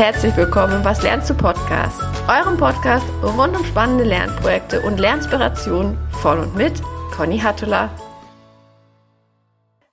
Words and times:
herzlich 0.00 0.34
willkommen 0.34 0.76
im 0.76 0.84
Was 0.86 1.02
lernst 1.02 1.28
du 1.28 1.34
Podcast, 1.34 2.00
eurem 2.26 2.56
Podcast 2.56 3.04
rund 3.22 3.54
um 3.54 3.62
spannende 3.66 4.04
Lernprojekte 4.04 4.80
und 4.80 4.98
Lernspirationen 4.98 5.98
von 6.22 6.38
und 6.38 6.56
mit 6.56 6.72
Conny 7.14 7.38
Hattula. 7.38 7.90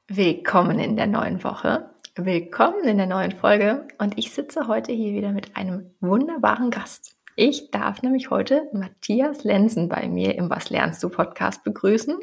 Willkommen 0.07 0.79
in 0.79 0.95
der 0.95 1.07
neuen 1.07 1.43
Woche, 1.43 1.89
willkommen 2.15 2.85
in 2.85 2.95
der 2.95 3.05
neuen 3.05 3.33
Folge 3.33 3.85
und 3.97 4.17
ich 4.17 4.31
sitze 4.31 4.69
heute 4.69 4.93
hier 4.93 5.11
wieder 5.11 5.33
mit 5.33 5.57
einem 5.57 5.91
wunderbaren 5.99 6.71
Gast. 6.71 7.17
Ich 7.35 7.69
darf 7.71 8.01
nämlich 8.01 8.29
heute 8.29 8.69
Matthias 8.71 9.43
Lenzen 9.43 9.89
bei 9.89 10.07
mir 10.07 10.35
im 10.35 10.49
Was 10.49 10.69
lernst 10.69 11.03
du 11.03 11.09
Podcast 11.09 11.65
begrüßen. 11.65 12.17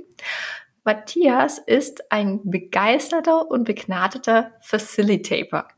Matthias 0.85 1.59
ist 1.59 2.11
ein 2.11 2.41
begeisterter 2.45 3.51
und 3.51 3.65
begnadeter 3.65 4.53
Facilitator. 4.63 5.69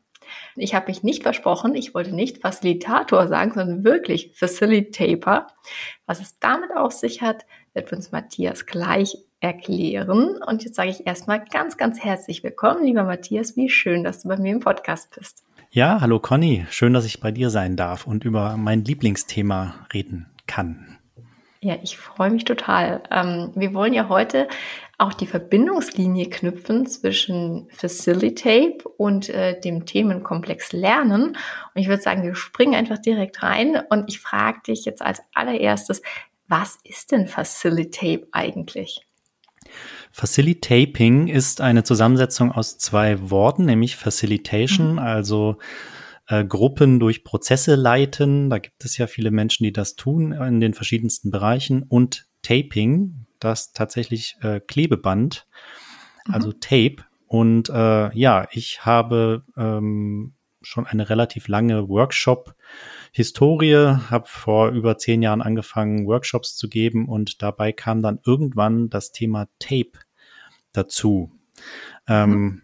Ich 0.59 0.73
habe 0.73 0.87
mich 0.87 1.03
nicht 1.03 1.21
versprochen, 1.21 1.75
ich 1.75 1.93
wollte 1.93 2.15
nicht 2.15 2.39
Facilitator 2.41 3.27
sagen, 3.27 3.51
sondern 3.53 3.83
wirklich 3.83 4.31
Facilitator. 4.33 5.47
Was 6.07 6.19
es 6.19 6.39
damit 6.39 6.75
auf 6.75 6.93
sich 6.93 7.21
hat, 7.21 7.45
wird 7.73 7.93
uns 7.93 8.11
Matthias 8.11 8.65
gleich 8.65 9.15
erklären. 9.39 10.41
Und 10.43 10.63
jetzt 10.63 10.75
sage 10.75 10.89
ich 10.89 11.05
erstmal 11.05 11.45
ganz, 11.45 11.77
ganz 11.77 12.03
herzlich 12.03 12.43
willkommen, 12.43 12.83
lieber 12.83 13.03
Matthias. 13.03 13.55
Wie 13.55 13.69
schön, 13.69 14.03
dass 14.03 14.23
du 14.23 14.29
bei 14.29 14.37
mir 14.37 14.53
im 14.53 14.59
Podcast 14.59 15.15
bist. 15.15 15.43
Ja, 15.69 16.01
hallo 16.01 16.19
Conny. 16.19 16.65
Schön, 16.71 16.93
dass 16.93 17.05
ich 17.05 17.19
bei 17.19 17.31
dir 17.31 17.51
sein 17.51 17.75
darf 17.75 18.07
und 18.07 18.25
über 18.25 18.57
mein 18.57 18.83
Lieblingsthema 18.83 19.75
reden 19.93 20.25
kann. 20.47 20.97
Ja, 21.61 21.75
ich 21.83 21.97
freue 21.97 22.31
mich 22.31 22.45
total. 22.45 23.03
Ähm, 23.11 23.51
wir 23.53 23.73
wollen 23.75 23.93
ja 23.93 24.09
heute 24.09 24.47
auch 24.97 25.13
die 25.13 25.27
Verbindungslinie 25.27 26.27
knüpfen 26.27 26.87
zwischen 26.87 27.67
Facilitate 27.69 28.79
und 28.97 29.29
äh, 29.29 29.59
dem 29.59 29.85
Themenkomplex 29.85 30.71
Lernen. 30.71 31.37
Und 31.75 31.81
ich 31.81 31.87
würde 31.87 32.01
sagen, 32.01 32.23
wir 32.23 32.33
springen 32.33 32.73
einfach 32.73 32.97
direkt 32.97 33.43
rein 33.43 33.79
und 33.89 34.09
ich 34.09 34.19
frage 34.19 34.61
dich 34.67 34.85
jetzt 34.85 35.03
als 35.03 35.21
allererstes, 35.35 36.01
was 36.47 36.79
ist 36.83 37.11
denn 37.11 37.27
Facilitate 37.27 38.27
eigentlich? 38.31 39.01
Facilitating 40.11 41.27
ist 41.27 41.61
eine 41.61 41.83
Zusammensetzung 41.83 42.51
aus 42.51 42.79
zwei 42.79 43.29
Worten, 43.29 43.65
nämlich 43.65 43.97
Facilitation, 43.97 44.93
mhm. 44.93 44.99
also 44.99 45.57
äh, 46.27 46.43
Gruppen 46.43 46.99
durch 46.99 47.23
Prozesse 47.23 47.75
leiten. 47.75 48.49
Da 48.49 48.57
gibt 48.57 48.83
es 48.83 48.97
ja 48.97 49.05
viele 49.05 49.29
Menschen, 49.29 49.63
die 49.63 49.73
das 49.73 49.95
tun 49.95 50.31
in 50.31 50.59
den 50.59 50.73
verschiedensten 50.73 51.29
Bereichen 51.29 51.83
und 51.83 52.27
Taping, 52.41 53.26
das 53.39 53.73
tatsächlich 53.73 54.37
äh, 54.41 54.59
Klebeband, 54.59 55.47
mhm. 56.25 56.33
also 56.33 56.51
Tape. 56.51 56.97
Und 57.27 57.69
äh, 57.69 58.17
ja, 58.17 58.47
ich 58.51 58.85
habe 58.85 59.43
ähm, 59.57 60.33
schon 60.61 60.85
eine 60.85 61.09
relativ 61.09 61.47
lange 61.47 61.89
Workshop-Historie, 61.89 63.97
habe 64.09 64.27
vor 64.27 64.69
über 64.69 64.97
zehn 64.97 65.21
Jahren 65.21 65.41
angefangen, 65.41 66.07
Workshops 66.07 66.55
zu 66.55 66.69
geben 66.69 67.07
und 67.07 67.41
dabei 67.41 67.71
kam 67.71 68.01
dann 68.01 68.19
irgendwann 68.25 68.89
das 68.89 69.11
Thema 69.11 69.47
Tape 69.59 69.99
dazu. 70.73 71.31
Ähm, 72.07 72.31
mhm. 72.31 72.61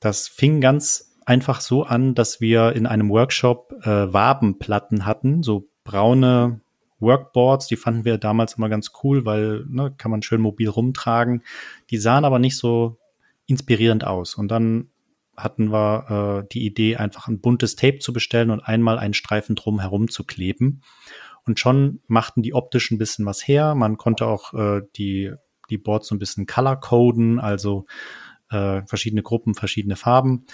Das 0.00 0.28
fing 0.28 0.60
ganz 0.60 1.16
einfach 1.26 1.60
so 1.60 1.84
an, 1.84 2.14
dass 2.14 2.40
wir 2.40 2.72
in 2.72 2.86
einem 2.86 3.10
Workshop 3.10 3.72
äh, 3.82 4.12
Wabenplatten 4.12 5.06
hatten, 5.06 5.42
so 5.42 5.68
braune 5.84 6.60
Workboards, 7.00 7.66
die 7.66 7.76
fanden 7.76 8.04
wir 8.04 8.18
damals 8.18 8.54
immer 8.54 8.68
ganz 8.68 8.92
cool, 9.02 9.24
weil 9.24 9.64
ne, 9.68 9.94
kann 9.96 10.10
man 10.10 10.22
schön 10.22 10.40
mobil 10.40 10.68
rumtragen. 10.68 11.42
Die 11.90 11.98
sahen 11.98 12.24
aber 12.24 12.38
nicht 12.38 12.56
so 12.56 12.98
inspirierend 13.46 14.04
aus. 14.04 14.34
Und 14.34 14.48
dann 14.48 14.90
hatten 15.36 15.72
wir 15.72 16.42
äh, 16.44 16.48
die 16.52 16.64
Idee, 16.64 16.96
einfach 16.96 17.28
ein 17.28 17.40
buntes 17.40 17.76
Tape 17.76 17.98
zu 17.98 18.12
bestellen 18.12 18.50
und 18.50 18.60
einmal 18.60 18.98
einen 18.98 19.14
Streifen 19.14 19.56
drum 19.56 19.80
herum 19.80 20.08
zu 20.08 20.24
kleben. 20.24 20.82
Und 21.46 21.58
schon 21.58 22.00
machten 22.06 22.42
die 22.42 22.54
optisch 22.54 22.90
ein 22.90 22.98
bisschen 22.98 23.26
was 23.26 23.46
her. 23.46 23.74
Man 23.74 23.96
konnte 23.96 24.26
auch 24.26 24.52
äh, 24.54 24.82
die, 24.96 25.32
die 25.70 25.78
Boards 25.78 26.08
so 26.08 26.14
ein 26.14 26.18
bisschen 26.18 26.46
color 26.46 26.76
coden, 26.76 27.40
also 27.40 27.86
äh, 28.50 28.82
verschiedene 28.86 29.22
Gruppen, 29.22 29.54
verschiedene 29.54 29.96
Farben. 29.96 30.44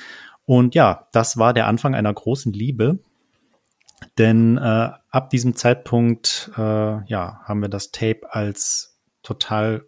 Und 0.45 0.75
ja, 0.75 1.09
das 1.13 1.37
war 1.37 1.53
der 1.53 1.67
Anfang 1.67 1.95
einer 1.95 2.15
großen 2.15 2.53
Liebe. 2.53 3.01
Denn 4.19 4.59
äh, 4.59 4.91
ab 5.17 5.31
diesem 5.31 5.57
Zeitpunkt 5.57 6.51
äh, 6.59 6.61
ja, 6.61 7.41
haben 7.45 7.63
wir 7.63 7.71
das 7.71 7.91
Tape 7.91 8.21
als 8.29 9.01
total 9.23 9.87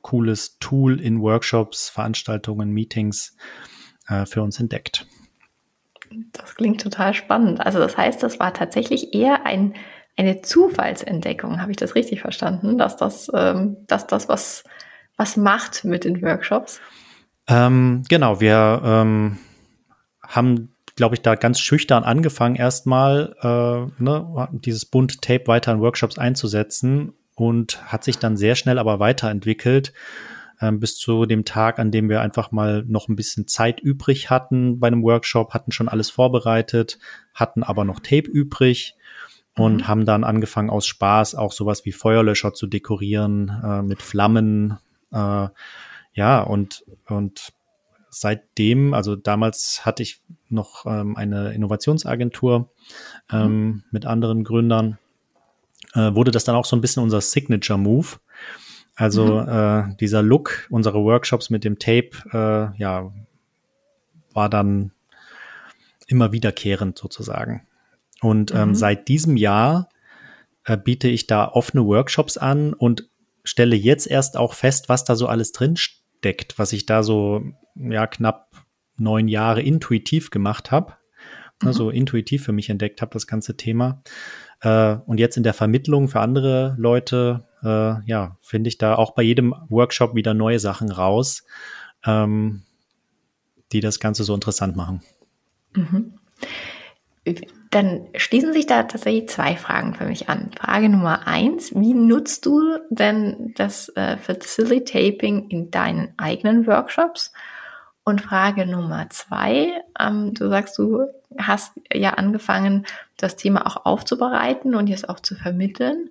cooles 0.00 0.58
Tool 0.58 0.98
in 0.98 1.20
Workshops, 1.20 1.90
Veranstaltungen, 1.90 2.70
Meetings 2.70 3.36
äh, 4.08 4.24
für 4.24 4.42
uns 4.42 4.58
entdeckt. 4.58 5.06
Das 6.32 6.54
klingt 6.54 6.80
total 6.80 7.12
spannend. 7.12 7.60
Also 7.60 7.78
das 7.78 7.98
heißt, 7.98 8.22
das 8.22 8.40
war 8.40 8.54
tatsächlich 8.54 9.12
eher 9.12 9.44
ein, 9.44 9.74
eine 10.16 10.40
Zufallsentdeckung. 10.40 11.60
Habe 11.60 11.72
ich 11.72 11.76
das 11.76 11.94
richtig 11.94 12.22
verstanden, 12.22 12.78
dass 12.78 12.96
das, 12.96 13.30
ähm, 13.34 13.76
dass 13.86 14.06
das 14.06 14.30
was, 14.30 14.64
was 15.18 15.36
macht 15.36 15.84
mit 15.84 16.04
den 16.04 16.22
Workshops? 16.22 16.80
Ähm, 17.46 18.02
genau, 18.08 18.40
wir 18.40 18.80
ähm, 18.82 19.36
haben 20.22 20.74
glaube 20.96 21.14
ich, 21.14 21.22
da 21.22 21.34
ganz 21.34 21.60
schüchtern 21.60 22.04
angefangen, 22.04 22.56
erstmal 22.56 23.34
äh, 23.40 24.02
ne, 24.02 24.48
dieses 24.52 24.84
bunte 24.84 25.18
Tape 25.20 25.46
weiter 25.46 25.72
in 25.72 25.80
Workshops 25.80 26.18
einzusetzen 26.18 27.12
und 27.34 27.82
hat 27.90 28.04
sich 28.04 28.18
dann 28.18 28.36
sehr 28.36 28.54
schnell 28.54 28.78
aber 28.78 29.00
weiterentwickelt 29.00 29.92
äh, 30.60 30.72
bis 30.72 30.96
zu 30.96 31.26
dem 31.26 31.44
Tag, 31.44 31.78
an 31.78 31.90
dem 31.90 32.08
wir 32.08 32.20
einfach 32.20 32.52
mal 32.52 32.84
noch 32.86 33.08
ein 33.08 33.16
bisschen 33.16 33.48
Zeit 33.48 33.80
übrig 33.80 34.30
hatten 34.30 34.78
bei 34.78 34.86
einem 34.86 35.02
Workshop, 35.02 35.54
hatten 35.54 35.72
schon 35.72 35.88
alles 35.88 36.10
vorbereitet, 36.10 36.98
hatten 37.34 37.62
aber 37.62 37.84
noch 37.84 38.00
Tape 38.00 38.28
übrig 38.30 38.94
und 39.56 39.78
mhm. 39.78 39.88
haben 39.88 40.04
dann 40.04 40.24
angefangen 40.24 40.70
aus 40.70 40.86
Spaß 40.86 41.34
auch 41.34 41.52
sowas 41.52 41.84
wie 41.84 41.92
Feuerlöscher 41.92 42.52
zu 42.52 42.66
dekorieren 42.66 43.50
äh, 43.64 43.82
mit 43.82 44.02
Flammen. 44.02 44.78
Äh, 45.12 45.48
ja, 46.12 46.42
und, 46.42 46.84
und 47.06 47.52
seitdem, 48.10 48.92
also 48.92 49.16
damals 49.16 49.86
hatte 49.86 50.02
ich 50.02 50.20
noch 50.48 50.84
ähm, 50.86 51.16
eine 51.16 51.52
Innovationsagentur 51.54 52.70
ähm, 53.32 53.64
mhm. 53.64 53.84
mit 53.90 54.04
anderen 54.04 54.44
Gründern, 54.44 54.98
äh, 55.94 56.14
wurde 56.14 56.30
das 56.30 56.44
dann 56.44 56.56
auch 56.56 56.64
so 56.64 56.76
ein 56.76 56.80
bisschen 56.80 57.02
unser 57.02 57.20
Signature 57.20 57.78
Move. 57.78 58.18
Also 58.96 59.42
mhm. 59.42 59.48
äh, 59.48 59.96
dieser 59.96 60.22
Look 60.22 60.66
unserer 60.70 61.02
Workshops 61.02 61.50
mit 61.50 61.64
dem 61.64 61.78
Tape, 61.78 62.10
äh, 62.32 62.78
ja, 62.78 63.12
war 64.34 64.48
dann 64.48 64.92
immer 66.06 66.32
wiederkehrend 66.32 66.98
sozusagen. 66.98 67.66
Und 68.20 68.52
ähm, 68.54 68.70
mhm. 68.70 68.74
seit 68.74 69.08
diesem 69.08 69.36
Jahr 69.36 69.88
äh, 70.64 70.76
biete 70.76 71.08
ich 71.08 71.26
da 71.26 71.48
offene 71.48 71.86
Workshops 71.86 72.36
an 72.36 72.74
und 72.74 73.08
stelle 73.44 73.76
jetzt 73.76 74.06
erst 74.06 74.36
auch 74.36 74.52
fest, 74.52 74.88
was 74.88 75.04
da 75.04 75.16
so 75.16 75.26
alles 75.26 75.52
drin 75.52 75.76
steckt, 76.20 76.58
was 76.58 76.72
ich 76.72 76.86
da 76.86 77.02
so 77.02 77.42
ja 77.74 78.06
knapp 78.06 78.50
neun 78.98 79.26
Jahre 79.26 79.62
intuitiv 79.62 80.30
gemacht 80.30 80.70
habe. 80.70 80.94
Mhm. 81.62 81.68
Also 81.68 81.90
intuitiv 81.90 82.44
für 82.44 82.52
mich 82.52 82.68
entdeckt 82.68 83.00
habe, 83.00 83.12
das 83.12 83.26
ganze 83.26 83.56
Thema. 83.56 84.02
Äh, 84.60 84.96
und 85.06 85.18
jetzt 85.18 85.38
in 85.38 85.42
der 85.42 85.54
Vermittlung 85.54 86.08
für 86.08 86.20
andere 86.20 86.74
Leute, 86.78 87.46
äh, 87.62 88.04
ja, 88.06 88.36
finde 88.42 88.68
ich 88.68 88.76
da 88.76 88.94
auch 88.94 89.14
bei 89.14 89.22
jedem 89.22 89.54
Workshop 89.68 90.14
wieder 90.14 90.34
neue 90.34 90.58
Sachen 90.58 90.92
raus, 90.92 91.44
ähm, 92.04 92.62
die 93.72 93.80
das 93.80 93.98
Ganze 93.98 94.24
so 94.24 94.34
interessant 94.34 94.76
machen. 94.76 95.02
Mhm. 95.74 96.14
Dann 97.70 98.08
schließen 98.16 98.52
sich 98.52 98.66
da 98.66 98.82
tatsächlich 98.82 99.28
zwei 99.28 99.54
Fragen 99.54 99.94
für 99.94 100.06
mich 100.06 100.28
an. 100.28 100.50
Frage 100.58 100.88
Nummer 100.88 101.28
eins, 101.28 101.72
wie 101.72 101.94
nutzt 101.94 102.44
du 102.44 102.78
denn 102.90 103.54
das 103.56 103.90
äh, 103.90 104.16
Facilitating 104.16 105.48
in 105.48 105.70
deinen 105.70 106.12
eigenen 106.16 106.66
Workshops? 106.66 107.32
Und 108.02 108.22
Frage 108.22 108.66
Nummer 108.66 109.08
zwei, 109.10 109.82
ähm, 110.00 110.34
du 110.34 110.48
sagst, 110.48 110.78
du 110.78 111.06
hast 111.38 111.74
ja 111.92 112.14
angefangen, 112.14 112.86
das 113.16 113.36
Thema 113.36 113.66
auch 113.66 113.86
aufzubereiten 113.86 114.74
und 114.74 114.88
jetzt 114.88 115.08
auch 115.08 115.20
zu 115.20 115.36
vermitteln. 115.36 116.10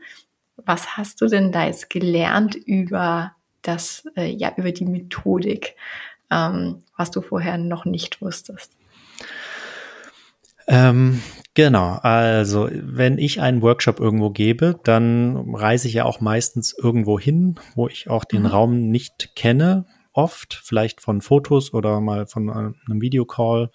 Was 0.55 0.95
hast 0.95 1.19
du 1.19 1.27
denn 1.27 1.51
da 1.51 1.65
jetzt 1.65 1.89
gelernt 1.89 2.55
über 2.55 3.33
das, 3.63 4.05
äh, 4.15 4.31
ja, 4.31 4.53
über 4.55 4.71
die 4.71 4.85
Methodik, 4.85 5.75
ähm, 6.31 6.83
was 6.95 7.11
du 7.11 7.21
vorher 7.21 7.57
noch 7.57 7.83
nicht 7.83 8.21
wusstest? 8.21 8.78
Ähm, 10.69 11.21
genau, 11.55 11.95
also 11.95 12.69
wenn 12.71 13.17
ich 13.17 13.41
einen 13.41 13.63
Workshop 13.63 13.99
irgendwo 13.99 14.29
gebe, 14.29 14.79
dann 14.83 15.55
reise 15.55 15.87
ich 15.87 15.95
ja 15.95 16.05
auch 16.05 16.21
meistens 16.21 16.77
irgendwo 16.77 17.19
hin, 17.19 17.55
wo 17.75 17.87
ich 17.87 18.09
auch 18.09 18.23
den 18.23 18.43
mhm. 18.43 18.47
Raum 18.47 18.89
nicht 18.89 19.35
kenne, 19.35 19.85
oft, 20.13 20.53
vielleicht 20.63 21.01
von 21.01 21.21
Fotos 21.21 21.73
oder 21.73 21.99
mal 22.01 22.27
von 22.27 22.49
einem 22.49 23.01
Videocall. 23.01 23.71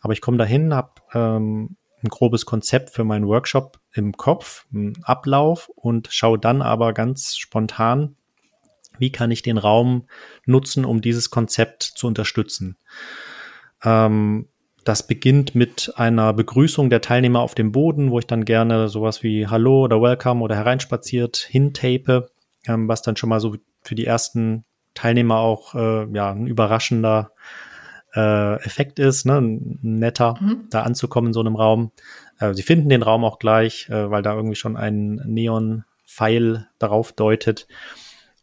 Aber 0.00 0.14
ich 0.14 0.22
komme 0.22 0.38
dahin, 0.38 0.74
habe 0.74 0.92
ähm, 1.12 1.76
ein 2.02 2.08
grobes 2.08 2.46
Konzept 2.46 2.90
für 2.90 3.04
meinen 3.04 3.26
Workshop 3.26 3.78
im 3.92 4.16
Kopf, 4.16 4.66
einen 4.72 4.94
Ablauf 5.04 5.68
und 5.74 6.08
schaue 6.10 6.38
dann 6.38 6.62
aber 6.62 6.94
ganz 6.94 7.36
spontan, 7.36 8.16
wie 8.98 9.12
kann 9.12 9.30
ich 9.30 9.42
den 9.42 9.58
Raum 9.58 10.06
nutzen, 10.46 10.84
um 10.86 11.02
dieses 11.02 11.30
Konzept 11.30 11.82
zu 11.82 12.06
unterstützen. 12.06 12.78
Ähm, 13.84 14.48
das 14.84 15.06
beginnt 15.06 15.54
mit 15.54 15.92
einer 15.96 16.32
Begrüßung 16.32 16.90
der 16.90 17.00
Teilnehmer 17.00 17.40
auf 17.40 17.54
dem 17.54 17.72
Boden, 17.72 18.10
wo 18.10 18.18
ich 18.18 18.26
dann 18.26 18.44
gerne 18.44 18.88
sowas 18.88 19.22
wie 19.22 19.46
Hallo 19.46 19.84
oder 19.84 20.00
Welcome 20.00 20.42
oder 20.42 20.56
hereinspaziert 20.56 21.36
hintape, 21.36 22.30
ähm, 22.66 22.88
was 22.88 23.02
dann 23.02 23.16
schon 23.16 23.28
mal 23.28 23.40
so 23.40 23.56
für 23.82 23.94
die 23.94 24.06
ersten 24.06 24.64
Teilnehmer 24.94 25.38
auch 25.38 25.74
äh, 25.74 26.06
ja, 26.12 26.32
ein 26.32 26.46
überraschender 26.46 27.32
äh, 28.14 28.56
Effekt 28.64 28.98
ist, 28.98 29.24
ne? 29.24 29.38
ein 29.38 29.78
netter, 29.82 30.36
mhm. 30.40 30.66
da 30.70 30.82
anzukommen 30.82 31.28
in 31.28 31.34
so 31.34 31.40
einem 31.40 31.56
Raum. 31.56 31.92
Äh, 32.38 32.54
sie 32.54 32.62
finden 32.62 32.88
den 32.88 33.02
Raum 33.02 33.24
auch 33.24 33.38
gleich, 33.38 33.88
äh, 33.88 34.10
weil 34.10 34.22
da 34.22 34.34
irgendwie 34.34 34.56
schon 34.56 34.76
ein 34.76 35.22
Neon-Pfeil 35.24 36.68
darauf 36.78 37.12
deutet. 37.12 37.66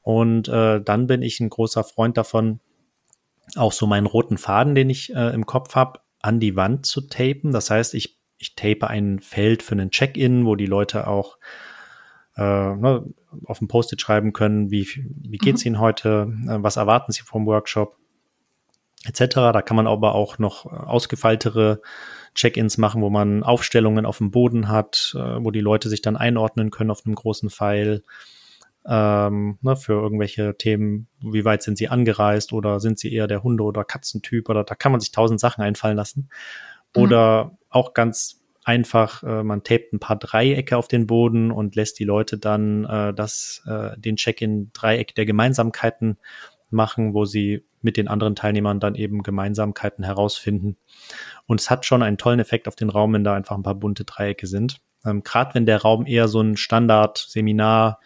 Und 0.01 0.47
äh, 0.47 0.81
dann 0.81 1.07
bin 1.07 1.21
ich 1.21 1.39
ein 1.39 1.49
großer 1.49 1.83
Freund 1.83 2.17
davon, 2.17 2.61
auch 3.55 3.73
so 3.73 3.87
meinen 3.87 4.07
roten 4.07 4.37
Faden, 4.37 4.75
den 4.75 4.89
ich 4.89 5.13
äh, 5.13 5.33
im 5.33 5.45
Kopf 5.45 5.75
habe, 5.75 5.99
an 6.21 6.39
die 6.39 6.55
Wand 6.55 6.85
zu 6.85 7.01
tapen. 7.01 7.51
Das 7.51 7.69
heißt, 7.69 7.93
ich, 7.93 8.17
ich 8.37 8.55
tape 8.55 8.87
ein 8.87 9.19
Feld 9.19 9.63
für 9.63 9.73
einen 9.73 9.91
Check-in, 9.91 10.45
wo 10.45 10.55
die 10.55 10.65
Leute 10.65 11.07
auch 11.07 11.37
äh, 12.35 12.41
ne, 12.41 13.05
auf 13.45 13.59
dem 13.59 13.67
Post-it 13.67 14.01
schreiben 14.01 14.33
können, 14.33 14.71
wie, 14.71 14.87
wie 14.95 15.37
geht's 15.37 15.63
mhm. 15.63 15.67
Ihnen 15.67 15.79
heute, 15.79 16.33
äh, 16.47 16.57
was 16.63 16.77
erwarten 16.77 17.11
Sie 17.11 17.21
vom 17.21 17.45
Workshop, 17.45 17.97
etc. 19.05 19.35
Da 19.35 19.61
kann 19.61 19.75
man 19.75 19.87
aber 19.87 20.15
auch 20.15 20.39
noch 20.39 20.65
ausgefeiltere 20.65 21.81
Check-ins 22.35 22.77
machen, 22.77 23.01
wo 23.01 23.09
man 23.09 23.43
Aufstellungen 23.43 24.05
auf 24.05 24.19
dem 24.19 24.31
Boden 24.31 24.69
hat, 24.69 25.15
äh, 25.17 25.43
wo 25.43 25.51
die 25.51 25.61
Leute 25.61 25.89
sich 25.89 26.01
dann 26.01 26.17
einordnen 26.17 26.71
können 26.71 26.91
auf 26.91 27.05
einem 27.05 27.15
großen 27.15 27.49
Pfeil 27.49 28.03
ähm, 28.87 29.57
ne, 29.61 29.75
für 29.75 29.93
irgendwelche 29.93 30.55
Themen, 30.57 31.07
wie 31.21 31.45
weit 31.45 31.63
sind 31.63 31.77
sie 31.77 31.89
angereist 31.89 32.53
oder 32.53 32.79
sind 32.79 32.99
sie 32.99 33.13
eher 33.13 33.27
der 33.27 33.43
Hunde- 33.43 33.63
oder 33.63 33.83
Katzentyp 33.83 34.49
oder 34.49 34.63
da 34.63 34.75
kann 34.75 34.91
man 34.91 35.01
sich 35.01 35.11
tausend 35.11 35.39
Sachen 35.39 35.63
einfallen 35.63 35.97
lassen. 35.97 36.29
Mhm. 36.95 37.03
Oder 37.03 37.57
auch 37.69 37.93
ganz 37.93 38.41
einfach, 38.63 39.23
äh, 39.23 39.43
man 39.43 39.63
tapet 39.63 39.93
ein 39.93 39.99
paar 39.99 40.17
Dreiecke 40.17 40.77
auf 40.77 40.87
den 40.87 41.07
Boden 41.07 41.51
und 41.51 41.75
lässt 41.75 41.99
die 41.99 42.03
Leute 42.03 42.37
dann 42.37 42.85
äh, 42.85 43.13
das, 43.13 43.63
äh, 43.65 43.97
den 43.97 44.15
Check-in-Dreieck 44.15 45.15
der 45.15 45.25
Gemeinsamkeiten 45.25 46.17
machen, 46.69 47.13
wo 47.13 47.25
sie 47.25 47.65
mit 47.81 47.97
den 47.97 48.07
anderen 48.07 48.35
Teilnehmern 48.35 48.79
dann 48.79 48.95
eben 48.95 49.23
Gemeinsamkeiten 49.23 50.03
herausfinden. 50.03 50.77
Und 51.47 51.61
es 51.61 51.69
hat 51.69 51.85
schon 51.85 52.03
einen 52.03 52.17
tollen 52.17 52.39
Effekt 52.39 52.67
auf 52.67 52.75
den 52.75 52.89
Raum, 52.89 53.13
wenn 53.13 53.23
da 53.23 53.33
einfach 53.33 53.55
ein 53.55 53.63
paar 53.63 53.75
bunte 53.75 54.03
Dreiecke 54.03 54.47
sind. 54.47 54.81
Ähm, 55.05 55.23
Gerade 55.23 55.55
wenn 55.55 55.65
der 55.65 55.81
Raum 55.81 56.05
eher 56.05 56.27
so 56.27 56.41
ein 56.41 56.57
Standard-Seminar 56.57 57.99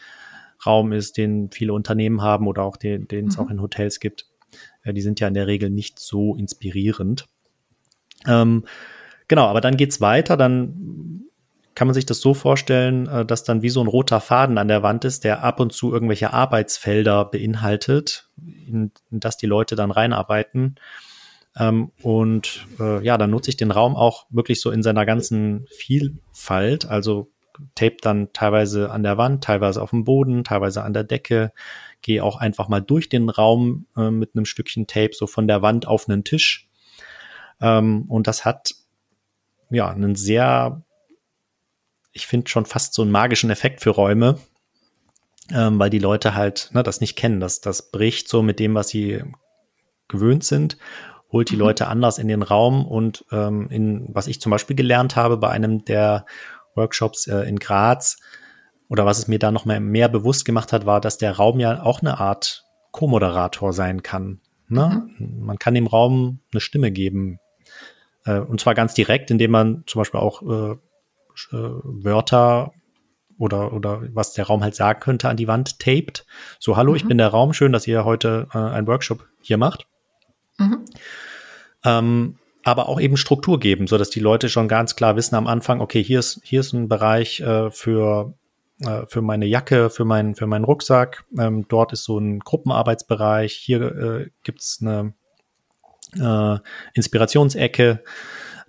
Raum 0.66 0.92
ist, 0.92 1.18
den 1.18 1.50
viele 1.52 1.74
Unternehmen 1.74 2.22
haben 2.22 2.48
oder 2.48 2.64
auch 2.64 2.78
den, 2.78 3.08
den 3.08 3.28
es 3.28 3.38
mhm. 3.38 3.44
auch 3.44 3.50
in 3.50 3.62
Hotels 3.62 4.00
gibt. 4.00 4.28
Äh, 4.84 4.94
die 4.94 5.02
sind 5.02 5.20
ja 5.20 5.28
in 5.28 5.34
der 5.34 5.48
Regel 5.48 5.70
nicht 5.70 6.00
so 6.00 6.36
inspirierend. 6.36 7.28
Ähm, 8.28 8.66
genau, 9.28 9.46
aber 9.46 9.62
dann 9.62 9.78
geht's 9.78 10.02
weiter. 10.02 10.38
Dann 10.38 11.24
kann 11.76 11.88
man 11.88 11.96
sich 11.96 12.06
das 12.06 12.20
so 12.20 12.34
vorstellen, 12.34 13.08
äh, 13.08 13.26
dass 13.26 13.44
dann 13.44 13.62
wie 13.62 13.70
so 13.70 13.82
ein 13.82 13.88
roter 13.88 14.22
Faden 14.22 14.58
an 14.58 14.68
der 14.68 14.84
Wand 14.84 15.06
ist, 15.06 15.24
der 15.24 15.44
ab 15.44 15.60
und 15.60 15.74
zu 15.74 15.92
irgendwelche 15.92 16.34
Arbeitsfelder 16.34 17.26
beinhaltet, 17.26 18.30
in, 18.38 18.92
in 19.12 19.20
das 19.20 19.38
die 19.38 19.48
Leute 19.48 19.76
dann 19.76 19.92
reinarbeiten. 19.92 20.76
Ähm, 21.58 21.92
und 22.02 22.66
äh, 22.80 23.04
ja, 23.04 23.18
dann 23.18 23.32
nutze 23.32 23.50
ich 23.50 23.58
den 23.58 23.72
Raum 23.72 23.96
auch 23.96 24.26
wirklich 24.30 24.62
so 24.62 24.72
in 24.72 24.84
seiner 24.84 25.06
ganzen 25.06 25.66
Vielfalt. 25.70 26.86
Also 26.86 27.33
tape 27.76 27.98
dann 28.02 28.32
teilweise 28.34 28.92
an 28.92 29.04
der 29.04 29.18
Wand, 29.18 29.44
teilweise 29.44 29.82
auf 29.82 29.92
dem 29.92 30.04
Boden, 30.04 30.44
teilweise 30.44 30.84
an 30.84 30.94
der 30.94 31.04
Decke, 31.04 31.52
gehe 32.02 32.24
auch 32.24 32.38
einfach 32.38 32.68
mal 32.68 32.82
durch 32.82 33.10
den 33.10 33.30
Raum 33.30 33.88
äh, 33.96 34.12
mit 34.12 34.36
einem 34.36 34.46
Stückchen 34.46 34.88
Tape 34.88 35.12
so 35.14 35.28
von 35.28 35.48
der 35.48 35.62
Wand 35.62 35.88
auf 35.88 36.10
einen 36.10 36.24
Tisch. 36.24 36.68
Ähm, 37.62 38.06
und 38.10 38.28
das 38.28 38.46
hat 38.46 38.76
ja 39.70 39.90
einen 39.90 40.16
sehr, 40.16 40.84
ich 42.12 42.28
finde 42.28 42.50
schon 42.50 42.66
fast 42.66 42.94
so 42.94 43.02
einen 43.02 43.12
magischen 43.12 43.50
Effekt 43.50 43.82
für 43.82 43.92
Räume, 43.92 44.40
ähm, 45.52 45.80
weil 45.80 45.90
die 45.90 46.00
Leute 46.00 46.36
halt 46.36 46.70
ne, 46.74 46.84
das 46.84 47.02
nicht 47.02 47.16
kennen. 47.16 47.40
Das, 47.40 47.62
das 47.62 47.92
bricht 47.92 48.28
so 48.28 48.42
mit 48.42 48.60
dem, 48.60 48.76
was 48.76 48.90
sie 48.90 49.24
gewöhnt 50.08 50.44
sind 50.44 50.78
holt 51.34 51.50
die 51.50 51.56
mhm. 51.56 51.62
Leute 51.62 51.88
anders 51.88 52.20
in 52.20 52.30
den 52.30 52.44
Raum 52.44 52.86
und 52.86 53.26
ähm, 53.32 53.68
in 53.70 54.06
was 54.08 54.28
ich 54.28 54.40
zum 54.40 54.52
Beispiel 54.52 54.76
gelernt 54.76 55.18
habe 55.18 55.36
bei 55.36 55.50
einem 55.50 55.84
der 55.84 56.26
Workshops 56.76 57.28
äh, 57.28 57.48
in 57.48 57.60
Graz. 57.60 58.18
Oder 58.90 59.06
was 59.06 59.18
es 59.18 59.28
mir 59.28 59.40
da 59.40 59.52
noch 59.52 59.66
mehr, 59.66 59.80
mehr 59.80 60.10
bewusst 60.10 60.46
gemacht 60.46 60.74
hat, 60.74 60.86
war, 60.86 61.02
dass 61.02 61.18
der 61.18 61.34
Raum 61.38 61.60
ja 61.60 61.84
auch 61.84 62.02
eine 62.02 62.20
Art 62.20 62.66
Co-Moderator 62.92 63.74
sein 63.74 64.04
kann. 64.04 64.40
Ne? 64.68 65.08
Mhm. 65.18 65.46
Man 65.46 65.60
kann 65.60 65.74
dem 65.74 65.88
Raum 65.88 66.40
eine 66.52 66.62
Stimme 66.62 66.92
geben. 66.92 67.40
Äh, 68.26 68.40
und 68.40 68.62
zwar 68.62 68.76
ganz 68.76 68.94
direkt, 68.94 69.32
indem 69.32 69.52
man 69.52 69.84
zum 69.88 70.00
Beispiel 70.00 70.20
auch 70.20 70.42
äh, 70.42 70.72
äh, 70.74 70.78
Wörter 71.52 72.72
oder, 73.38 73.74
oder 73.74 74.04
was 74.14 74.34
der 74.34 74.46
Raum 74.46 74.64
halt 74.64 74.76
sagen 74.76 75.00
könnte, 75.00 75.30
an 75.30 75.38
die 75.38 75.48
Wand 75.48 75.80
taped. 75.80 76.26
So, 76.60 76.78
hallo, 76.78 76.92
mhm. 76.92 76.98
ich 76.98 77.08
bin 77.08 77.18
der 77.18 77.30
Raum, 77.30 77.54
schön, 77.54 77.72
dass 77.72 77.88
ihr 77.88 78.06
heute 78.06 78.48
äh, 78.54 78.58
einen 78.58 78.88
Workshop 78.88 79.28
hier 79.42 79.58
macht. 79.58 79.88
Mhm. 80.58 80.86
Ähm, 81.84 82.40
aber 82.64 82.88
auch 82.90 83.00
eben 83.00 83.18
Struktur 83.18 83.60
geben, 83.60 83.88
so 83.88 83.98
dass 83.98 84.10
die 84.10 84.20
Leute 84.20 84.50
schon 84.50 84.68
ganz 84.68 84.96
klar 84.96 85.16
wissen 85.16 85.36
am 85.36 85.48
Anfang, 85.48 85.82
okay, 85.82 86.04
hier 86.04 86.20
ist, 86.20 86.40
hier 86.44 86.62
ist 86.62 86.74
ein 86.74 86.88
Bereich 86.88 87.42
äh, 87.42 87.70
für, 87.72 88.34
äh, 88.82 89.06
für 89.08 89.22
meine 89.22 89.46
Jacke, 89.46 89.90
für, 89.90 90.06
mein, 90.06 90.36
für 90.36 90.48
meinen 90.48 90.64
Rucksack. 90.64 91.26
Ähm, 91.38 91.66
dort 91.68 91.94
ist 91.94 92.06
so 92.06 92.18
ein 92.18 92.40
Gruppenarbeitsbereich. 92.40 93.54
Hier 93.54 93.82
äh, 93.82 94.30
gibt's 94.44 94.80
eine 94.82 95.14
äh, 96.18 96.60
Inspirationsecke. 96.94 98.04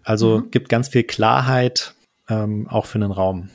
Also 0.03 0.39
mhm. 0.39 0.51
gibt 0.51 0.69
ganz 0.69 0.89
viel 0.89 1.05
Klarheit 1.05 1.95
ähm, 2.29 2.69
auch 2.69 2.87
für 2.87 2.97
einen 2.97 3.13
Raum. 3.13 3.51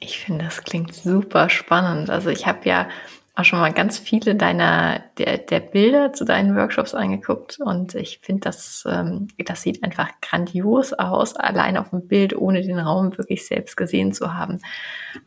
Ich 0.00 0.20
finde, 0.20 0.44
das 0.44 0.62
klingt 0.62 0.94
super 0.94 1.50
spannend. 1.50 2.08
Also 2.08 2.30
ich 2.30 2.46
habe 2.46 2.68
ja 2.68 2.88
auch 3.34 3.44
schon 3.44 3.60
mal 3.60 3.72
ganz 3.72 3.98
viele 3.98 4.34
deiner 4.34 5.00
der, 5.16 5.38
der 5.38 5.60
Bilder 5.60 6.12
zu 6.12 6.24
deinen 6.24 6.54
Workshops 6.54 6.94
angeguckt 6.94 7.58
und 7.60 7.94
ich 7.94 8.18
finde, 8.18 8.42
das, 8.42 8.84
ähm, 8.86 9.28
das 9.38 9.62
sieht 9.62 9.82
einfach 9.82 10.08
grandios 10.20 10.92
aus, 10.92 11.34
allein 11.36 11.78
auf 11.78 11.90
dem 11.90 12.06
Bild, 12.06 12.36
ohne 12.36 12.60
den 12.62 12.78
Raum 12.78 13.16
wirklich 13.16 13.46
selbst 13.46 13.76
gesehen 13.76 14.12
zu 14.12 14.34
haben. 14.34 14.60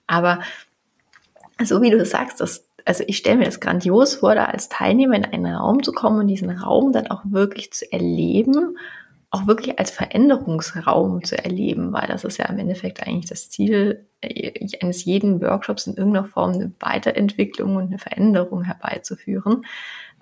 Aber 0.05 0.39
so 1.63 1.81
wie 1.81 1.89
du 1.89 2.05
sagst, 2.05 2.41
das, 2.41 2.67
also 2.85 3.03
ich 3.07 3.17
stelle 3.17 3.37
mir 3.37 3.45
das 3.45 3.59
grandios 3.59 4.15
vor, 4.15 4.35
da 4.35 4.45
als 4.45 4.69
Teilnehmer 4.69 5.15
in 5.15 5.25
einen 5.25 5.55
Raum 5.55 5.81
zu 5.81 5.91
kommen 5.91 6.19
und 6.19 6.27
diesen 6.27 6.51
Raum 6.51 6.91
dann 6.91 7.07
auch 7.07 7.21
wirklich 7.25 7.73
zu 7.73 7.91
erleben 7.91 8.77
auch 9.35 9.47
wirklich 9.47 9.77
als 9.79 9.91
Veränderungsraum 9.91 11.23
zu 11.23 11.37
erleben, 11.37 11.91
weil 11.91 12.07
das 12.07 12.23
ist 12.23 12.37
ja 12.37 12.45
im 12.45 12.57
Endeffekt 12.57 13.05
eigentlich 13.05 13.29
das 13.29 13.49
Ziel 13.49 14.05
äh, 14.21 14.67
eines 14.81 15.03
jeden 15.03 15.41
Workshops 15.41 15.87
in 15.87 15.97
irgendeiner 15.97 16.25
Form 16.25 16.53
eine 16.53 16.71
Weiterentwicklung 16.79 17.75
und 17.75 17.87
eine 17.87 17.99
Veränderung 17.99 18.63
herbeizuführen. 18.63 19.65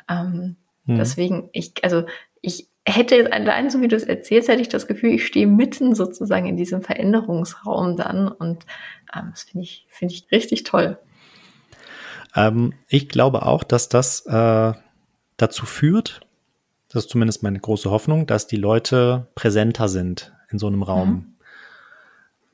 Ähm, 0.10 0.55
mhm. 0.86 0.98
Deswegen, 0.98 1.50
ich, 1.53 1.74
also 1.84 2.05
ich 2.41 2.70
hätte 2.86 3.15
jetzt 3.15 3.32
allein, 3.32 3.70
so 3.70 3.82
wie 3.82 3.88
du 3.88 3.96
es 3.96 4.03
erzählst, 4.03 4.50
hätte 4.50 4.62
ich 4.62 4.70
das 4.70 4.88
Gefühl, 4.88 5.12
ich 5.12 5.27
stehe 5.27 5.46
mitten 5.46 5.93
sozusagen 5.93 6.48
in 6.48 6.58
diesem 6.58 6.82
Veränderungsraum 6.82 7.96
dann 7.96 8.27
und 8.27 8.65
ähm, 9.15 9.27
das 9.29 9.43
finde 9.43 9.63
ich, 9.63 9.86
finde 9.89 10.15
ich 10.15 10.25
richtig 10.32 10.63
toll. 10.63 10.98
Ähm, 12.36 12.74
ich 12.88 13.10
glaube 13.10 13.46
auch, 13.46 13.63
dass 13.63 13.89
das 13.89 14.25
äh, 14.25 14.74
dazu 15.38 15.65
führt, 15.67 16.22
das 16.93 17.05
ist 17.05 17.09
zumindest 17.09 17.41
meine 17.41 17.59
große 17.59 17.89
Hoffnung, 17.89 18.27
dass 18.27 18.45
die 18.45 18.55
Leute 18.55 19.27
präsenter 19.33 19.89
sind 19.89 20.31
in 20.51 20.59
so 20.59 20.67
einem 20.67 20.83
Raum. 20.83 21.09
Mhm. 21.09 21.33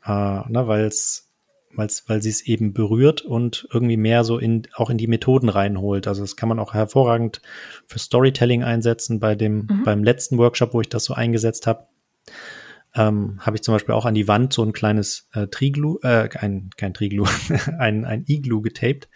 Äh, 0.06 0.50
ne, 0.50 0.64
weil's, 0.66 1.30
weil's, 1.76 2.06
weil 2.08 2.22
sie 2.22 2.30
es 2.30 2.48
eben 2.48 2.74
berührt 2.74 3.22
und 3.22 3.68
irgendwie 3.74 3.98
mehr 3.98 4.24
so 4.24 4.38
in, 4.38 4.64
auch 4.76 4.90
in 4.90 4.98
die 4.98 5.08
Methoden 5.08 5.50
reinholt. 5.50 6.08
Also 6.08 6.22
das 6.22 6.38
kann 6.38 6.48
man 6.48 6.58
auch 6.58 6.74
hervorragend 6.74 7.42
für 7.86 8.00
Storytelling 8.00 8.64
einsetzen. 8.64 9.20
Bei 9.20 9.36
dem, 9.36 9.68
mhm. 9.70 9.84
beim 9.84 10.06
letzten 10.06 10.38
Workshop, 10.38 10.74
wo 10.74 10.80
ich 10.80 10.90
das 10.90 11.04
so 11.04 11.14
eingesetzt 11.14 11.68
habe, 11.68 11.88
ähm, 12.96 13.42
habe 13.42 13.58
ich 13.58 13.62
zum 13.62 13.74
Beispiel 13.74 13.94
auch 13.94 14.06
an 14.06 14.16
die 14.16 14.30
Wand 14.30 14.54
so 14.54 14.64
ein 14.64 14.72
kleines 14.72 15.28
äh, 15.34 15.48
Triglu, 15.48 16.00
äh, 16.02 16.30
ein, 16.40 16.70
kein 16.78 16.94
Triglu, 16.94 17.26
ein, 17.78 18.06
ein 18.06 18.24
Iglu 18.26 18.62
getaped. 18.62 19.10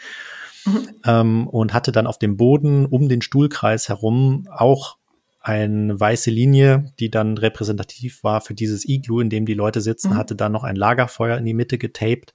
Mhm. 0.66 0.90
Ähm, 1.06 1.48
und 1.48 1.74
hatte 1.74 1.94
dann 1.94 2.08
auf 2.08 2.20
dem 2.20 2.36
Boden 2.36 2.86
um 2.86 3.08
den 3.08 3.22
Stuhlkreis 3.22 3.88
herum 3.88 4.50
auch 4.52 4.98
eine 5.44 6.00
weiße 6.00 6.32
Linie, 6.32 6.92
die 7.00 7.12
dann 7.12 7.38
repräsentativ 7.38 8.24
war 8.24 8.40
für 8.40 8.54
dieses 8.54 8.88
Iglu, 8.88 9.20
in 9.20 9.30
dem 9.30 9.46
die 9.46 9.54
Leute 9.54 9.82
sitzen, 9.82 10.12
mhm. 10.12 10.18
hatte 10.18 10.36
dann 10.36 10.54
noch 10.54 10.64
ein 10.64 10.78
Lagerfeuer 10.78 11.38
in 11.38 11.46
die 11.46 11.54
Mitte 11.54 11.78
getaped. 11.78 12.34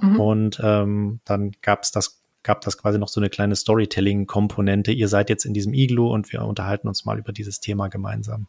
Mhm. 0.00 0.20
Und 0.20 0.60
ähm, 0.62 1.20
dann 1.24 1.50
gab's 1.62 1.90
das, 1.90 2.22
gab 2.44 2.60
das 2.60 2.78
quasi 2.78 2.98
noch 2.98 3.08
so 3.08 3.20
eine 3.20 3.28
kleine 3.28 3.56
Storytelling-Komponente. 3.56 4.92
Ihr 4.92 5.08
seid 5.08 5.30
jetzt 5.30 5.44
in 5.44 5.52
diesem 5.52 5.74
Iglu 5.74 6.08
und 6.08 6.32
wir 6.32 6.42
unterhalten 6.42 6.86
uns 6.86 7.04
mal 7.04 7.18
über 7.18 7.32
dieses 7.32 7.58
Thema 7.58 7.88
gemeinsam. 7.88 8.46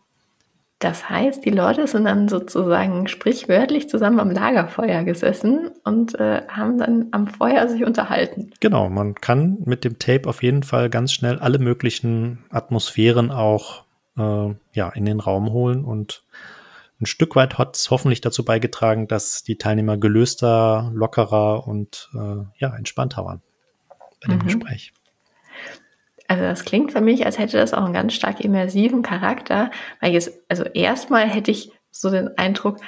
Das 0.80 1.10
heißt, 1.10 1.44
die 1.44 1.52
Leute 1.52 1.88
sind 1.88 2.06
dann 2.06 2.28
sozusagen 2.28 3.08
sprichwörtlich 3.08 3.90
zusammen 3.90 4.20
am 4.20 4.30
Lagerfeuer 4.30 5.04
gesessen 5.04 5.72
und 5.84 6.20
äh, 6.20 6.44
haben 6.48 6.78
dann 6.78 7.08
am 7.10 7.26
Feuer 7.26 7.68
sich 7.68 7.86
unterhalten. 7.86 8.52
Genau, 8.60 8.90
man 8.90 9.16
kann 9.16 9.58
mit 9.66 9.84
dem 9.84 9.98
Tape 9.98 10.30
auf 10.30 10.44
jeden 10.44 10.62
Fall 10.62 10.92
ganz 10.92 11.12
schnell 11.14 11.40
alle 11.40 11.58
möglichen 11.58 12.44
Atmosphären 12.50 13.32
auch 13.32 13.85
äh, 14.18 14.56
ja, 14.74 14.90
in 14.90 15.06
den 15.06 15.20
Raum 15.20 15.52
holen 15.52 15.86
und 15.86 16.24
ein 17.02 17.06
Stück 17.06 17.36
weit 17.36 17.58
hat 17.58 17.76
es 17.76 17.92
hoffentlich 17.92 18.22
dazu 18.22 18.46
beigetragen, 18.46 19.08
dass 19.08 19.44
die 19.44 19.58
Teilnehmer 19.58 19.98
gelöster, 19.98 20.92
lockerer 20.94 21.68
und 21.68 22.10
äh, 22.14 22.46
ja, 22.58 22.76
entspannter 22.76 23.26
waren 23.26 23.42
bei 24.22 24.34
dem 24.34 24.40
mhm. 24.40 24.46
Gespräch. 24.46 24.94
Also 26.28 26.44
das 26.44 26.66
klingt 26.66 26.92
für 26.92 27.02
mich, 27.02 27.26
als 27.26 27.38
hätte 27.38 27.58
das 27.58 27.74
auch 27.74 27.84
einen 27.84 27.94
ganz 27.94 28.14
stark 28.14 28.40
immersiven 28.40 29.04
Charakter, 29.04 29.72
weil 30.02 30.14
jetzt, 30.14 30.32
also 30.50 30.64
erstmal 30.64 31.30
hätte 31.30 31.52
ich 31.52 31.72
so 31.92 32.10
den 32.10 32.36
Eindruck, 32.38 32.80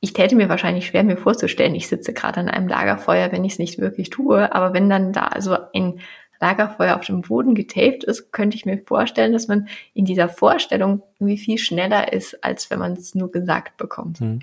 ich 0.00 0.12
täte 0.12 0.34
mir 0.34 0.48
wahrscheinlich 0.48 0.86
schwer, 0.86 1.04
mir 1.04 1.16
vorzustellen, 1.16 1.74
ich 1.74 1.88
sitze 1.88 2.12
gerade 2.12 2.40
an 2.40 2.48
einem 2.48 2.68
Lagerfeuer, 2.68 3.30
wenn 3.32 3.44
ich 3.44 3.52
es 3.52 3.58
nicht 3.58 3.78
wirklich 3.78 4.10
tue, 4.10 4.52
aber 4.54 4.72
wenn 4.72 4.88
dann 4.88 5.12
da 5.12 5.26
also 5.26 5.56
ein 5.74 6.00
Lagerfeuer 6.40 6.96
auf 6.96 7.04
dem 7.04 7.22
Boden 7.22 7.54
getaped 7.54 8.04
ist, 8.04 8.32
könnte 8.32 8.56
ich 8.56 8.64
mir 8.64 8.78
vorstellen, 8.86 9.32
dass 9.32 9.48
man 9.48 9.68
in 9.94 10.04
dieser 10.04 10.28
Vorstellung 10.28 11.02
irgendwie 11.18 11.38
viel 11.38 11.58
schneller 11.58 12.12
ist, 12.12 12.44
als 12.44 12.70
wenn 12.70 12.78
man 12.78 12.92
es 12.92 13.14
nur 13.14 13.30
gesagt 13.30 13.76
bekommt. 13.76 14.20
Hm. 14.20 14.40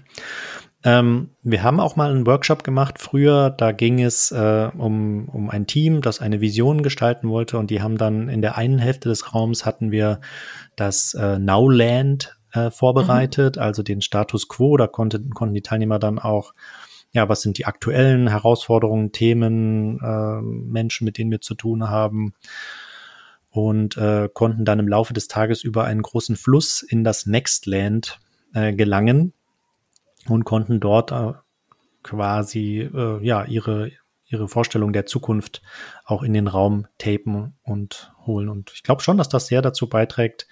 Ähm, 0.84 1.32
wir 1.42 1.64
haben 1.64 1.80
auch 1.80 1.96
mal 1.96 2.12
einen 2.12 2.28
Workshop 2.28 2.64
gemacht 2.64 3.00
früher, 3.00 3.50
da 3.50 3.72
ging 3.72 4.04
es 4.04 4.32
äh, 4.32 4.70
um, 4.78 5.28
um 5.30 5.50
ein 5.50 5.66
Team, 5.66 6.02
das 6.02 6.22
eine 6.22 6.42
Vision 6.42 6.84
gestalten 6.84 7.30
wollte 7.30 7.58
und 7.58 7.72
die 7.72 7.82
haben 7.82 7.98
dann 7.98 8.30
in 8.30 8.44
der 8.44 8.56
einen 8.56 8.78
Hälfte 8.78 9.10
des 9.10 9.34
Raums 9.34 9.66
hatten 9.66 9.90
wir 9.90 10.20
das 10.76 11.16
äh, 11.16 11.40
Nowland 11.40 12.38
äh, 12.52 12.70
vorbereitet, 12.70 13.56
mhm. 13.56 13.64
also 13.64 13.82
den 13.82 14.02
Status 14.02 14.48
Quo, 14.48 14.78
da 14.78 14.86
konnte, 14.86 15.24
konnten 15.34 15.56
die 15.56 15.64
Teilnehmer 15.64 15.98
dann 15.98 16.20
auch 16.20 16.54
ja, 17.16 17.30
was 17.30 17.42
sind 17.42 17.58
die 17.58 17.66
aktuellen 17.66 18.28
Herausforderungen, 18.28 19.14
Themen, 19.14 20.00
äh, 20.02 20.42
Menschen, 20.42 21.06
mit 21.06 21.18
denen 21.18 21.32
wir 21.32 21.40
zu 21.40 21.56
tun 21.56 21.90
haben 21.90 22.34
und 23.50 23.96
äh, 23.96 24.28
konnten 24.32 24.66
dann 24.66 24.80
im 24.80 24.90
Laufe 24.90 25.14
des 25.14 25.30
Tages 25.30 25.64
über 25.64 25.86
einen 25.86 26.02
großen 26.02 26.36
Fluss 26.36 26.82
in 26.82 27.06
das 27.06 27.26
Nextland 27.26 28.20
äh, 28.54 28.74
gelangen 28.74 29.32
und 30.28 30.44
konnten 30.44 30.82
dort 30.82 31.14
äh, 31.14 31.32
quasi 32.04 32.82
äh, 32.82 33.26
ja 33.26 33.46
ihre 33.46 33.92
ihre 34.28 34.50
Vorstellung 34.50 34.92
der 34.92 35.06
Zukunft 35.06 35.62
auch 36.04 36.22
in 36.22 36.34
den 36.34 36.48
Raum 36.48 36.88
tapen 36.98 37.54
und 37.64 38.12
holen. 38.26 38.50
Und 38.50 38.72
ich 38.74 38.84
glaube 38.84 39.04
schon, 39.04 39.18
dass 39.18 39.30
das 39.30 39.48
sehr 39.48 39.62
dazu 39.62 39.88
beiträgt, 39.88 40.48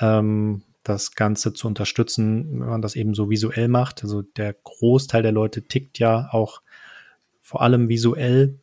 ähm, 0.00 0.62
das 0.88 1.14
Ganze 1.14 1.52
zu 1.52 1.66
unterstützen, 1.66 2.60
wenn 2.60 2.68
man 2.68 2.82
das 2.82 2.96
eben 2.96 3.14
so 3.14 3.30
visuell 3.30 3.68
macht. 3.68 4.02
Also 4.02 4.22
der 4.22 4.54
Großteil 4.54 5.22
der 5.22 5.32
Leute 5.32 5.62
tickt 5.62 5.98
ja 5.98 6.28
auch 6.30 6.62
vor 7.40 7.62
allem 7.62 7.88
visuell. 7.88 8.58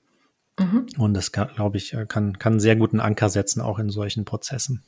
Mhm. 0.60 0.88
Und 0.98 1.14
das, 1.14 1.32
glaube 1.32 1.78
ich, 1.78 1.96
kann, 2.08 2.38
kann 2.38 2.54
einen 2.54 2.60
sehr 2.60 2.76
guten 2.76 3.00
Anker 3.00 3.30
setzen, 3.30 3.62
auch 3.62 3.80
in 3.80 3.90
solchen 3.90 4.26
Prozessen. 4.26 4.84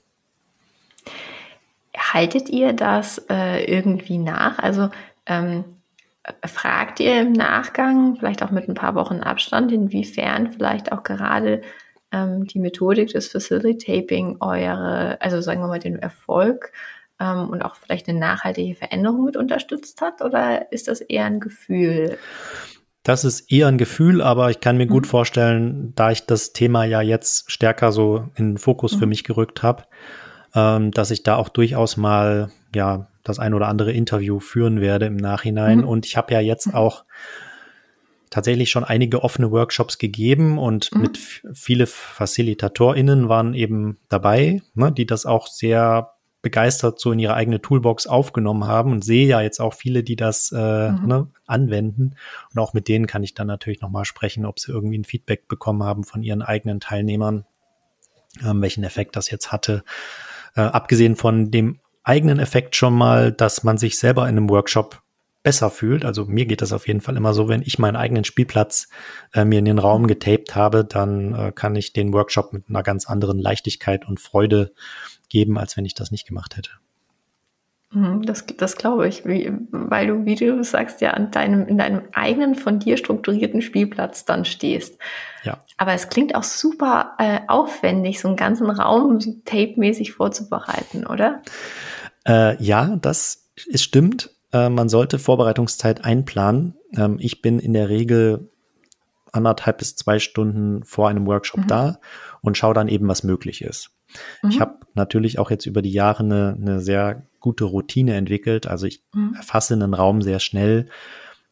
Haltet 1.96 2.50
ihr 2.50 2.74
das 2.74 3.26
äh, 3.30 3.64
irgendwie 3.66 4.18
nach? 4.18 4.60
Also 4.60 4.90
ähm, 5.26 5.64
fragt 6.46 7.00
ihr 7.00 7.22
im 7.22 7.32
Nachgang, 7.32 8.16
vielleicht 8.18 8.44
auch 8.44 8.52
mit 8.52 8.68
ein 8.68 8.76
paar 8.76 8.96
Wochen 8.96 9.22
Abstand, 9.22 9.72
inwiefern 9.72 10.52
vielleicht 10.52 10.92
auch 10.92 11.04
gerade 11.04 11.62
ähm, 12.12 12.46
die 12.46 12.60
Methodik 12.60 13.10
des 13.10 13.28
Facilitaping 13.28 14.38
eure, 14.40 15.22
also 15.22 15.42
sagen 15.42 15.62
wir 15.62 15.68
mal, 15.68 15.80
den 15.80 16.00
Erfolg 16.00 16.72
ähm, 17.20 17.50
und 17.50 17.62
auch 17.62 17.76
vielleicht 17.76 18.08
eine 18.08 18.20
nachhaltige 18.20 18.76
Veränderung 18.76 19.26
mit 19.26 19.38
unterstützt 19.38 20.02
hat? 20.02 20.22
Oder 20.22 20.72
ist 20.72 20.88
das 20.88 21.02
eher 21.02 21.26
ein 21.26 21.40
Gefühl? 21.40 22.18
Das 23.04 23.24
ist 23.24 23.52
eher 23.52 23.68
ein 23.68 23.78
Gefühl, 23.78 24.22
aber 24.22 24.50
ich 24.50 24.62
kann 24.62 24.78
mir 24.78 24.88
mhm. 24.88 24.92
gut 24.92 25.08
vorstellen, 25.08 25.94
da 25.96 26.12
ich 26.12 26.26
das 26.26 26.54
Thema 26.54 26.86
ja 26.86 27.02
jetzt 27.02 27.52
stärker 27.52 27.92
so 27.92 28.30
in 28.36 28.54
den 28.54 28.58
Fokus 28.58 28.96
mhm. 28.96 29.00
für 29.00 29.06
mich 29.06 29.24
gerückt 29.24 29.62
habe, 29.62 29.84
ähm, 30.56 30.92
dass 30.92 31.12
ich 31.12 31.22
da 31.22 31.36
auch 31.36 31.50
durchaus 31.50 31.98
mal 31.98 32.52
ja 32.74 33.08
das 33.24 33.40
ein 33.40 33.54
oder 33.54 33.68
andere 33.68 33.92
Interview 33.92 34.40
führen 34.40 34.82
werde 34.82 35.06
im 35.06 35.18
Nachhinein. 35.18 35.80
Mhm. 35.80 35.88
Und 35.88 36.06
ich 36.06 36.18
habe 36.18 36.34
ja 36.34 36.40
jetzt 36.40 36.68
mhm. 36.68 36.76
auch 36.76 37.06
tatsächlich 38.30 38.70
schon 38.70 38.84
einige 38.84 39.24
offene 39.24 39.52
Workshops 39.52 39.98
gegeben 39.98 40.58
und 40.58 40.94
mhm. 40.94 41.02
mit 41.02 41.18
viele 41.54 41.88
FacilitatorInnen 41.88 43.30
waren 43.30 43.54
eben 43.54 43.98
dabei, 44.10 44.62
ne, 44.74 44.92
die 44.92 45.06
das 45.06 45.26
auch 45.26 45.48
sehr 45.48 46.15
begeistert 46.46 47.00
so 47.00 47.12
in 47.12 47.18
ihre 47.18 47.34
eigene 47.34 47.60
Toolbox 47.60 48.06
aufgenommen 48.06 48.68
haben 48.68 48.92
und 48.92 49.04
sehe 49.04 49.26
ja 49.26 49.42
jetzt 49.42 49.60
auch 49.60 49.74
viele, 49.74 50.04
die 50.04 50.16
das 50.16 50.52
äh, 50.56 50.92
mhm. 50.92 51.08
ne, 51.08 51.28
anwenden. 51.48 52.14
Und 52.54 52.60
auch 52.60 52.76
mit 52.76 52.88
denen 52.88 53.08
kann 53.08 53.24
ich 53.24 53.34
dann 53.34 53.48
natürlich 53.48 53.82
nochmal 53.82 54.06
sprechen, 54.06 54.46
ob 54.46 54.60
sie 54.60 54.72
irgendwie 54.72 55.00
ein 55.00 55.06
Feedback 55.06 55.48
bekommen 55.48 55.82
haben 55.82 56.04
von 56.04 56.22
ihren 56.22 56.44
eigenen 56.44 56.80
Teilnehmern, 56.80 57.46
ähm, 58.46 58.62
welchen 58.62 58.84
Effekt 58.84 59.16
das 59.16 59.32
jetzt 59.32 59.52
hatte. 59.52 59.84
Äh, 60.56 60.62
abgesehen 60.62 61.16
von 61.16 61.50
dem 61.50 61.80
eigenen 62.04 62.38
Effekt 62.38 62.76
schon 62.76 62.94
mal, 62.94 63.32
dass 63.32 63.64
man 63.64 63.80
sich 63.80 63.98
selber 63.98 64.30
in 64.30 64.38
einem 64.38 64.48
Workshop 64.52 65.02
besser 65.42 65.72
fühlt. 65.72 66.06
Also 66.06 66.26
mir 66.26 66.46
geht 66.46 66.62
das 66.62 66.74
auf 66.74 66.88
jeden 66.88 67.02
Fall 67.02 67.18
immer 67.18 67.34
so, 67.34 67.48
wenn 67.48 67.64
ich 67.64 67.80
meinen 67.80 67.96
eigenen 67.96 68.24
Spielplatz 68.24 68.88
äh, 69.34 69.46
mir 69.46 69.58
in 69.58 69.66
den 69.66 69.80
Raum 69.80 70.06
getaped 70.06 70.56
habe, 70.56 70.86
dann 70.86 71.34
äh, 71.34 71.52
kann 71.52 71.76
ich 71.76 71.92
den 71.92 72.14
Workshop 72.14 72.54
mit 72.54 72.70
einer 72.70 72.84
ganz 72.84 73.08
anderen 73.08 73.40
Leichtigkeit 73.40 74.08
und 74.08 74.20
Freude 74.20 74.74
geben, 75.30 75.58
als 75.58 75.78
wenn 75.78 75.86
ich 75.86 75.94
das 75.94 76.12
nicht 76.12 76.28
gemacht 76.28 76.58
hätte. 76.58 76.72
Mhm, 77.92 78.24
das, 78.24 78.46
das 78.58 78.76
glaube 78.76 79.08
ich, 79.08 79.26
wie, 79.26 79.52
weil 79.72 80.08
du, 80.08 80.26
wie 80.26 80.36
du 80.36 80.64
sagst, 80.64 81.02
ja 81.02 81.12
an 81.12 81.32
deinem, 81.32 81.68
in 81.68 81.78
deinem 81.78 82.02
eigenen 82.14 82.56
von 82.56 82.80
dir 82.80 82.98
strukturierten 82.98 83.62
Spielplatz 83.62 84.26
dann 84.26 84.44
stehst. 84.44 84.98
Ja. 85.44 85.60
Aber 85.78 85.94
es 85.94 86.10
klingt 86.10 86.36
auch 86.36 86.44
super 86.44 87.14
äh, 87.20 87.40
aufwendig, 87.48 88.20
so 88.20 88.28
einen 88.28 88.38
ganzen 88.38 88.70
Raum 88.70 89.20
tape-mäßig 89.46 90.12
vorzubereiten, 90.12 91.06
oder? 91.06 91.42
Äh, 92.28 92.62
ja, 92.62 92.98
das 92.98 93.50
ist 93.68 93.84
stimmt. 93.84 94.32
Äh, 94.52 94.70
man 94.70 94.90
sollte 94.90 95.18
Vorbereitungszeit 95.18 96.04
einplanen. 96.04 96.76
Ähm, 96.98 97.18
ich 97.20 97.42
bin 97.42 97.60
in 97.60 97.72
der 97.72 97.88
Regel 97.88 98.50
anderthalb 99.32 99.78
bis 99.78 99.96
zwei 99.96 100.20
Stunden 100.20 100.84
vor 100.84 101.08
einem 101.08 101.28
Workshop 101.28 101.62
mhm. 101.62 101.68
da 101.68 102.00
und 102.42 102.58
schaue 102.58 102.74
dann 102.74 102.88
eben, 102.88 103.08
was 103.08 103.24
möglich 103.24 103.62
ist. 103.62 103.92
Mhm. 104.42 104.50
Ich 104.50 104.60
habe 104.60 104.80
natürlich 104.94 105.40
auch 105.40 105.52
jetzt 105.52 105.66
über 105.66 105.82
die 105.82 105.92
Jahre 105.92 106.24
eine, 106.24 106.58
eine 106.60 106.80
sehr 106.80 107.28
gute 107.40 107.66
Routine 107.66 108.16
entwickelt. 108.16 108.68
Also 108.68 108.88
ich 108.88 109.04
mhm. 109.14 109.34
erfasse 109.36 109.74
einen 109.74 109.94
Raum 109.94 110.22
sehr 110.22 110.40
schnell 110.40 110.90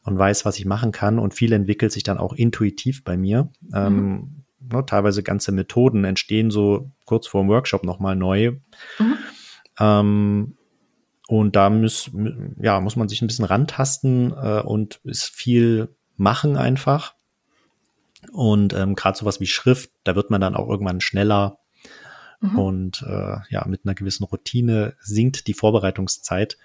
und 0.02 0.18
weiß, 0.18 0.44
was 0.44 0.58
ich 0.58 0.66
machen 0.66 0.92
kann. 0.92 1.18
Und 1.18 1.34
viel 1.34 1.52
entwickelt 1.52 1.92
sich 1.92 2.02
dann 2.02 2.18
auch 2.18 2.32
intuitiv 2.32 3.04
bei 3.04 3.16
mir. 3.16 3.50
Ähm, 3.72 3.96
mhm. 3.96 4.44
ne, 4.72 4.86
teilweise 4.86 5.22
ganze 5.22 5.52
Methoden 5.52 6.04
entstehen 6.04 6.50
so 6.50 6.90
kurz 7.04 7.26
vor 7.26 7.42
dem 7.42 7.48
Workshop 7.48 7.84
nochmal 7.84 8.16
neu. 8.16 8.52
Mhm. 8.98 9.16
Ähm, 9.78 10.56
und 11.26 11.56
da 11.56 11.70
muss, 11.70 12.10
ja, 12.60 12.80
muss 12.80 12.96
man 12.96 13.08
sich 13.08 13.22
ein 13.22 13.26
bisschen 13.26 13.46
rantasten 13.46 14.32
äh, 14.32 14.60
und 14.60 15.00
ist 15.04 15.24
viel 15.24 15.94
machen 16.16 16.56
einfach. 16.56 17.14
Und 18.32 18.72
ähm, 18.74 18.94
gerade 18.94 19.18
sowas 19.18 19.40
wie 19.40 19.46
Schrift, 19.46 19.90
da 20.04 20.16
wird 20.16 20.30
man 20.30 20.40
dann 20.40 20.54
auch 20.54 20.68
irgendwann 20.68 21.00
schneller 21.00 21.58
Mhm. 22.44 22.58
Und 22.58 23.04
äh, 23.08 23.36
ja, 23.48 23.64
mit 23.66 23.82
einer 23.84 23.94
gewissen 23.94 24.24
Routine 24.24 24.94
sinkt 25.00 25.46
die 25.46 25.54
Vorbereitungszeit. 25.54 26.58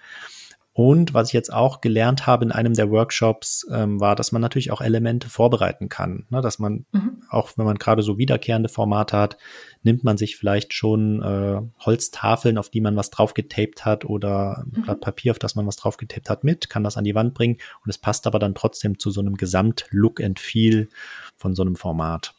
Und 0.72 1.14
was 1.14 1.28
ich 1.28 1.32
jetzt 1.32 1.52
auch 1.52 1.80
gelernt 1.80 2.26
habe 2.26 2.44
in 2.44 2.52
einem 2.52 2.74
der 2.74 2.90
Workshops, 2.90 3.66
ähm, 3.72 3.98
war, 3.98 4.14
dass 4.14 4.30
man 4.30 4.40
natürlich 4.40 4.70
auch 4.70 4.80
Elemente 4.80 5.28
vorbereiten 5.28 5.88
kann. 5.88 6.26
Ne? 6.30 6.40
Dass 6.42 6.58
man, 6.58 6.86
mhm. 6.92 7.22
auch 7.28 7.50
wenn 7.56 7.64
man 7.64 7.76
gerade 7.76 8.02
so 8.02 8.18
wiederkehrende 8.18 8.68
Formate 8.68 9.16
hat, 9.16 9.36
nimmt 9.82 10.04
man 10.04 10.16
sich 10.16 10.36
vielleicht 10.36 10.72
schon 10.72 11.22
äh, 11.22 11.60
Holztafeln, 11.84 12.56
auf 12.56 12.68
die 12.70 12.80
man 12.80 12.94
was 12.94 13.10
drauf 13.10 13.34
getaped 13.34 13.84
hat 13.84 14.04
oder 14.04 14.64
mhm. 14.70 14.82
Blatt 14.82 15.00
Papier, 15.00 15.32
auf 15.32 15.40
das 15.40 15.56
man 15.56 15.66
was 15.66 15.76
drauf 15.76 15.96
getaped 15.96 16.30
hat, 16.30 16.44
mit, 16.44 16.70
kann 16.70 16.84
das 16.84 16.96
an 16.96 17.04
die 17.04 17.16
Wand 17.16 17.34
bringen 17.34 17.58
und 17.84 17.90
es 17.90 17.98
passt 17.98 18.26
aber 18.28 18.38
dann 18.38 18.54
trotzdem 18.54 18.98
zu 18.98 19.10
so 19.10 19.20
einem 19.20 19.36
Gesamt-Look 19.36 20.22
and 20.22 20.38
Feel 20.38 20.88
von 21.36 21.54
so 21.54 21.62
einem 21.62 21.74
Format. 21.74 22.34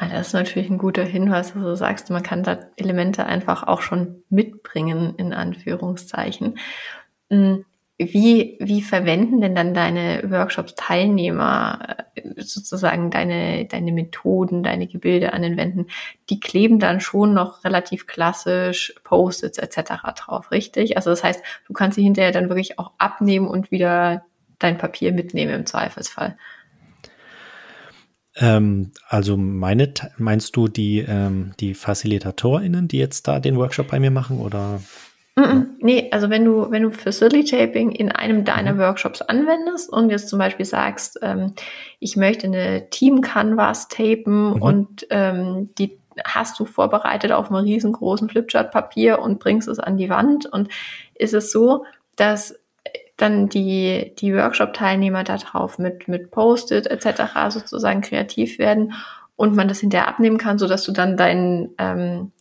Ah, 0.00 0.08
das 0.08 0.28
ist 0.28 0.32
natürlich 0.32 0.70
ein 0.70 0.78
guter 0.78 1.04
Hinweis, 1.04 1.52
dass 1.52 1.62
du 1.62 1.76
sagst, 1.76 2.08
man 2.08 2.22
kann 2.22 2.42
da 2.42 2.58
Elemente 2.76 3.26
einfach 3.26 3.64
auch 3.64 3.82
schon 3.82 4.24
mitbringen, 4.30 5.14
in 5.18 5.34
Anführungszeichen. 5.34 6.58
Hm, 7.28 7.66
wie, 7.98 8.56
wie 8.60 8.80
verwenden 8.80 9.42
denn 9.42 9.54
dann 9.54 9.74
deine 9.74 10.22
Workshops-Teilnehmer 10.30 11.98
äh, 12.14 12.22
sozusagen 12.38 13.10
deine, 13.10 13.66
deine 13.66 13.92
Methoden, 13.92 14.62
deine 14.62 14.86
Gebilde 14.86 15.34
an 15.34 15.42
den 15.42 15.58
Wänden? 15.58 15.88
Die 16.30 16.40
kleben 16.40 16.78
dann 16.78 17.00
schon 17.00 17.34
noch 17.34 17.62
relativ 17.64 18.06
klassisch 18.06 18.94
Post-its 19.04 19.58
etc. 19.58 19.92
drauf, 20.16 20.50
richtig? 20.50 20.96
Also 20.96 21.10
das 21.10 21.22
heißt, 21.22 21.42
du 21.66 21.74
kannst 21.74 21.96
sie 21.96 22.02
hinterher 22.02 22.32
dann 22.32 22.48
wirklich 22.48 22.78
auch 22.78 22.92
abnehmen 22.96 23.48
und 23.48 23.70
wieder 23.70 24.24
dein 24.58 24.78
Papier 24.78 25.12
mitnehmen 25.12 25.52
im 25.52 25.66
Zweifelsfall. 25.66 26.38
Ähm, 28.40 28.92
also 29.08 29.36
meine, 29.36 29.92
meinst 30.16 30.56
du 30.56 30.68
die, 30.68 31.04
ähm, 31.06 31.52
die 31.60 31.74
FacilitatorInnen, 31.74 32.88
die 32.88 32.98
jetzt 32.98 33.28
da 33.28 33.38
den 33.38 33.56
Workshop 33.56 33.88
bei 33.88 34.00
mir 34.00 34.10
machen 34.10 34.40
oder? 34.40 34.80
Mm 35.36 35.42
-mm. 35.42 35.66
Nee, 35.82 36.08
also 36.10 36.28
wenn 36.28 36.44
du, 36.44 36.70
wenn 36.70 36.82
du 36.82 36.90
Facilitating 36.90 37.92
in 37.92 38.12
einem 38.12 38.44
deiner 38.44 38.74
mhm. 38.74 38.78
Workshops 38.78 39.22
anwendest 39.22 39.90
und 39.90 40.10
jetzt 40.10 40.28
zum 40.28 40.38
Beispiel 40.38 40.66
sagst, 40.66 41.18
ähm, 41.22 41.54
ich 42.00 42.16
möchte 42.16 42.46
eine 42.46 42.90
Team-Canvas 42.90 43.88
tapen 43.88 44.54
mhm. 44.54 44.62
und 44.62 45.06
ähm, 45.10 45.70
die 45.78 45.98
hast 46.24 46.58
du 46.60 46.66
vorbereitet 46.66 47.32
auf 47.32 47.50
einem 47.50 47.64
riesengroßen 47.64 48.28
Flipchart-Papier 48.28 49.20
und 49.20 49.38
bringst 49.38 49.68
es 49.68 49.78
an 49.78 49.96
die 49.96 50.10
Wand. 50.10 50.44
Und 50.44 50.68
ist 51.14 51.32
es 51.34 51.50
so, 51.50 51.84
dass 52.16 52.59
dann 53.20 53.48
die, 53.48 54.14
die 54.18 54.34
Workshop-Teilnehmer 54.34 55.24
darauf 55.24 55.78
mit, 55.78 56.08
mit 56.08 56.30
Post-it 56.30 56.86
etc. 56.86 57.22
sozusagen 57.50 58.00
kreativ 58.00 58.58
werden 58.58 58.94
und 59.36 59.56
man 59.56 59.68
das 59.68 59.80
hinterher 59.80 60.08
abnehmen 60.08 60.38
kann, 60.38 60.58
sodass 60.58 60.84
du 60.84 60.92
dann 60.92 61.16
dein, 61.16 61.70
ähm, 61.78 62.32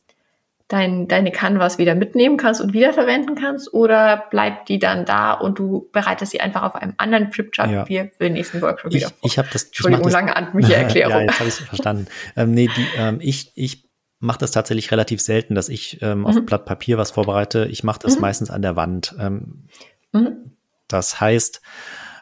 dein, 0.69 1.07
deine 1.07 1.31
Canvas 1.31 1.77
wieder 1.77 1.95
mitnehmen 1.95 2.37
kannst 2.37 2.61
und 2.61 2.73
wiederverwenden 2.73 3.35
kannst? 3.35 3.73
Oder 3.73 4.25
bleibt 4.29 4.69
die 4.69 4.79
dann 4.79 5.03
da 5.03 5.33
und 5.33 5.59
du 5.59 5.89
bereitest 5.91 6.31
sie 6.31 6.41
einfach 6.41 6.63
auf 6.63 6.75
einem 6.75 6.93
anderen 6.97 7.31
Flipchart 7.31 7.71
ja. 7.71 7.85
für 7.85 8.23
den 8.23 8.33
nächsten 8.33 8.61
Workshop 8.61 8.91
ich, 8.91 9.01
wieder 9.01 9.09
vor? 9.09 9.17
Ich 9.23 9.37
habe 9.37 9.49
das. 9.51 9.63
Entschuldigung, 9.63 10.03
das, 10.03 10.13
lange 10.13 10.35
amtliche 10.35 10.75
Erklärung. 10.77 11.13
ja, 11.13 11.21
jetzt 11.21 11.39
habe 11.39 11.49
ich 11.49 11.59
es 11.59 11.65
verstanden. 11.65 12.07
ähm, 12.37 12.51
nee, 12.51 12.69
die, 12.75 12.85
ähm, 12.97 13.17
ich, 13.21 13.51
ich 13.55 13.89
mache 14.19 14.39
das 14.39 14.51
tatsächlich 14.51 14.91
relativ 14.91 15.21
selten, 15.21 15.55
dass 15.55 15.69
ich 15.69 16.01
ähm, 16.01 16.25
auf 16.25 16.35
mhm. 16.35 16.45
Blatt 16.45 16.65
Papier 16.65 16.97
was 16.97 17.11
vorbereite. 17.11 17.67
Ich 17.71 17.83
mache 17.83 17.99
das 17.99 18.15
mhm. 18.15 18.21
meistens 18.21 18.49
an 18.51 18.61
der 18.61 18.75
Wand. 18.75 19.15
Ähm, 19.19 19.65
mhm. 20.11 20.48
Das 20.89 21.21
heißt, 21.21 21.61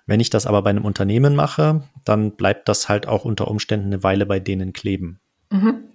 wenn 0.06 0.20
ich 0.20 0.30
das 0.30 0.46
aber 0.46 0.62
bei 0.62 0.70
einem 0.70 0.86
Unternehmen 0.86 1.36
mache, 1.36 1.84
dann 2.06 2.36
bleibt 2.36 2.70
das 2.70 2.88
halt 2.88 3.08
auch 3.08 3.26
unter 3.26 3.48
Umständen 3.48 3.88
eine 3.88 4.04
Weile 4.04 4.26
bei 4.26 4.40
denen 4.40 4.74
kleben. 4.74 5.20
Mhm. 5.50 5.86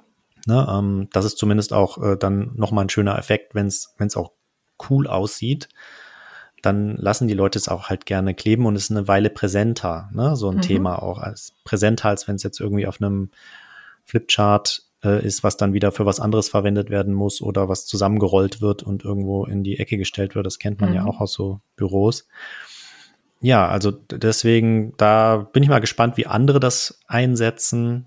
Ne, 0.44 0.66
ähm, 0.68 1.08
das 1.12 1.24
ist 1.24 1.38
zumindest 1.38 1.72
auch 1.72 2.02
äh, 2.02 2.16
dann 2.16 2.52
nochmal 2.56 2.84
ein 2.84 2.90
schöner 2.90 3.16
Effekt, 3.16 3.54
wenn 3.54 3.68
es 3.68 4.16
auch 4.16 4.32
cool 4.90 5.06
aussieht, 5.06 5.68
dann 6.62 6.96
lassen 6.96 7.28
die 7.28 7.34
Leute 7.34 7.58
es 7.58 7.68
auch 7.68 7.88
halt 7.88 8.06
gerne 8.06 8.34
kleben 8.34 8.66
und 8.66 8.76
es 8.76 8.84
ist 8.84 8.90
eine 8.92 9.08
Weile 9.08 9.30
präsenter, 9.30 10.08
ne? 10.12 10.36
so 10.36 10.48
ein 10.48 10.56
mhm. 10.56 10.62
Thema 10.62 11.02
auch 11.02 11.18
als 11.18 11.54
präsenter, 11.64 12.08
als 12.08 12.28
wenn 12.28 12.36
es 12.36 12.44
jetzt 12.44 12.60
irgendwie 12.60 12.86
auf 12.86 13.00
einem 13.00 13.30
Flipchart 14.04 14.82
äh, 15.04 15.24
ist, 15.24 15.42
was 15.42 15.56
dann 15.56 15.72
wieder 15.72 15.92
für 15.92 16.06
was 16.06 16.20
anderes 16.20 16.48
verwendet 16.48 16.90
werden 16.90 17.14
muss 17.14 17.42
oder 17.42 17.68
was 17.68 17.86
zusammengerollt 17.86 18.60
wird 18.60 18.82
und 18.82 19.04
irgendwo 19.04 19.44
in 19.44 19.64
die 19.64 19.78
Ecke 19.78 19.96
gestellt 19.96 20.34
wird. 20.34 20.46
Das 20.46 20.58
kennt 20.58 20.80
man 20.80 20.90
mhm. 20.90 20.96
ja 20.96 21.04
auch 21.04 21.20
aus 21.20 21.32
so 21.32 21.60
Büros. 21.76 22.26
Ja, 23.40 23.66
also 23.66 23.90
deswegen, 23.90 24.94
da 24.96 25.36
bin 25.36 25.64
ich 25.64 25.68
mal 25.68 25.80
gespannt, 25.80 26.16
wie 26.16 26.26
andere 26.26 26.60
das 26.60 27.00
einsetzen. 27.08 28.06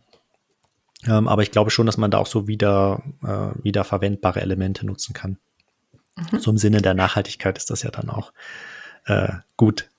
Ähm, 1.05 1.27
aber 1.27 1.43
ich 1.43 1.51
glaube 1.51 1.71
schon, 1.71 1.85
dass 1.85 1.97
man 1.97 2.09
da 2.09 2.19
auch 2.19 2.27
so 2.27 2.47
wieder, 2.47 3.03
äh, 3.21 3.63
wieder 3.63 3.83
verwendbare 3.83 4.41
Elemente 4.41 4.85
nutzen 4.85 5.13
kann. 5.13 5.37
Mhm. 6.15 6.39
So 6.39 6.51
im 6.51 6.57
Sinne 6.57 6.81
der 6.81 6.93
Nachhaltigkeit 6.93 7.57
ist 7.57 7.69
das 7.69 7.83
ja 7.83 7.91
dann 7.91 8.09
auch 8.09 8.31
äh, 9.05 9.33
gut. 9.57 9.89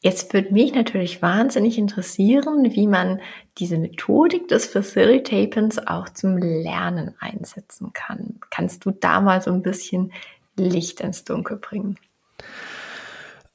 Jetzt 0.00 0.32
würde 0.32 0.52
mich 0.52 0.74
natürlich 0.74 1.22
wahnsinnig 1.22 1.76
interessieren, 1.76 2.72
wie 2.72 2.86
man 2.86 3.20
diese 3.58 3.78
Methodik 3.78 4.46
des 4.46 4.66
Facilitapens 4.66 5.78
auch 5.86 6.08
zum 6.08 6.36
Lernen 6.38 7.16
einsetzen 7.18 7.92
kann. 7.92 8.38
Kannst 8.50 8.84
du 8.84 8.92
da 8.92 9.20
mal 9.20 9.42
so 9.42 9.50
ein 9.50 9.62
bisschen 9.62 10.12
Licht 10.56 11.00
ins 11.00 11.24
Dunkel 11.24 11.56
bringen? 11.56 11.98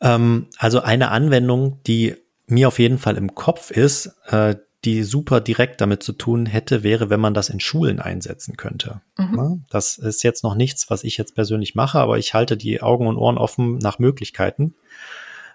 Ähm, 0.01 0.47
also 0.57 0.81
eine 0.81 1.12
Anwendung, 1.12 1.79
die 1.88 2.15
mir 2.47 2.67
auf 2.67 2.77
jeden 2.77 2.97
Fall 2.97 3.15
im 3.15 3.35
Kopf 3.35 3.71
ist, 3.71 4.13
äh, 4.27 4.55
die 4.83 5.03
super 5.03 5.39
direkt 5.39 5.79
damit 5.79 6.03
zu 6.03 6.12
tun 6.12 6.45
hätte, 6.45 6.83
wäre, 6.83 7.09
wenn 7.09 7.21
man 7.21 7.33
das 7.33 7.47
in 7.47 7.62
Schulen 7.62 8.01
einsetzen 8.01 8.57
könnte. 8.57 9.00
Mhm. 9.17 9.63
Das 9.69 9.97
ist 9.97 10.23
jetzt 10.23 10.43
noch 10.43 10.55
nichts, 10.55 10.89
was 10.89 11.05
ich 11.05 11.15
jetzt 11.15 11.35
persönlich 11.35 11.73
mache, 11.73 12.00
aber 12.00 12.17
ich 12.17 12.33
halte 12.33 12.57
die 12.57 12.81
Augen 12.81 13.07
und 13.07 13.15
Ohren 13.15 13.38
offen 13.38 13.77
nach 13.77 13.97
Möglichkeiten 13.97 14.75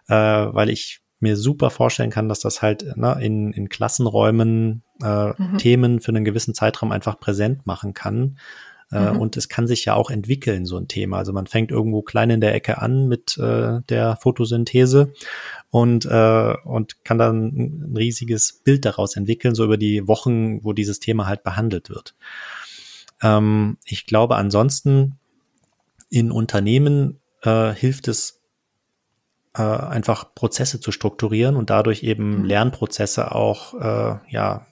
äh, 0.09 0.15
weil 0.15 0.71
ich 0.71 1.00
mir 1.21 1.37
super 1.37 1.71
vorstellen 1.71 2.11
kann, 2.11 2.29
dass 2.29 2.41
das 2.41 2.62
halt 2.62 2.97
ne, 2.97 3.19
in, 3.21 3.53
in 3.53 3.69
Klassenräumen 3.69 4.83
äh, 5.03 5.29
mhm. 5.31 5.59
Themen 5.59 6.00
für 6.00 6.11
einen 6.11 6.25
gewissen 6.25 6.55
Zeitraum 6.55 6.93
einfach 6.93 7.19
präsent 7.19 7.67
machen 7.67 7.93
kann. 7.95 8.38
Äh, 8.91 9.12
mhm. 9.12 9.21
Und 9.21 9.37
es 9.37 9.49
kann 9.49 9.67
sich 9.67 9.85
ja 9.85 9.95
auch 9.95 10.11
entwickeln, 10.11 10.65
so 10.65 10.78
ein 10.78 10.89
Thema. 10.89 11.19
Also 11.19 11.32
man 11.32 11.47
fängt 11.47 11.71
irgendwo 11.71 12.02
klein 12.02 12.30
in 12.30 12.41
der 12.41 12.54
Ecke 12.54 12.80
an 12.80 13.09
mit 13.09 13.37
äh, 13.37 13.80
der 13.89 14.17
Photosynthese 14.17 15.13
und, 15.71 16.06
äh, 16.06 16.54
und 16.65 17.04
kann 17.04 17.19
dann 17.19 17.47
ein 17.49 17.97
riesiges 17.97 18.63
Bild 18.65 18.85
daraus 18.85 19.17
entwickeln, 19.17 19.54
so 19.54 19.65
über 19.65 19.76
die 19.76 20.06
Wochen, 20.09 20.65
wo 20.65 20.73
dieses 20.73 21.00
Thema 21.00 21.26
halt 21.26 21.43
behandelt 21.43 21.91
wird. 21.91 22.15
Ähm, 23.21 23.76
ich 23.85 24.06
glaube, 24.06 24.37
ansonsten 24.37 25.19
in 26.09 26.30
Unternehmen 26.30 27.21
äh, 27.43 27.75
hilft 27.75 28.09
es 28.09 28.38
äh, 29.58 29.62
einfach 29.62 30.34
Prozesse 30.34 30.80
zu 30.80 30.92
strukturieren 30.92 31.56
und 31.56 31.71
dadurch 31.71 32.02
eben 32.04 32.38
mhm. 32.38 32.44
Lernprozesse 32.44 33.34
auch 33.34 33.75
äh, 33.75 34.18
ja 34.30 34.66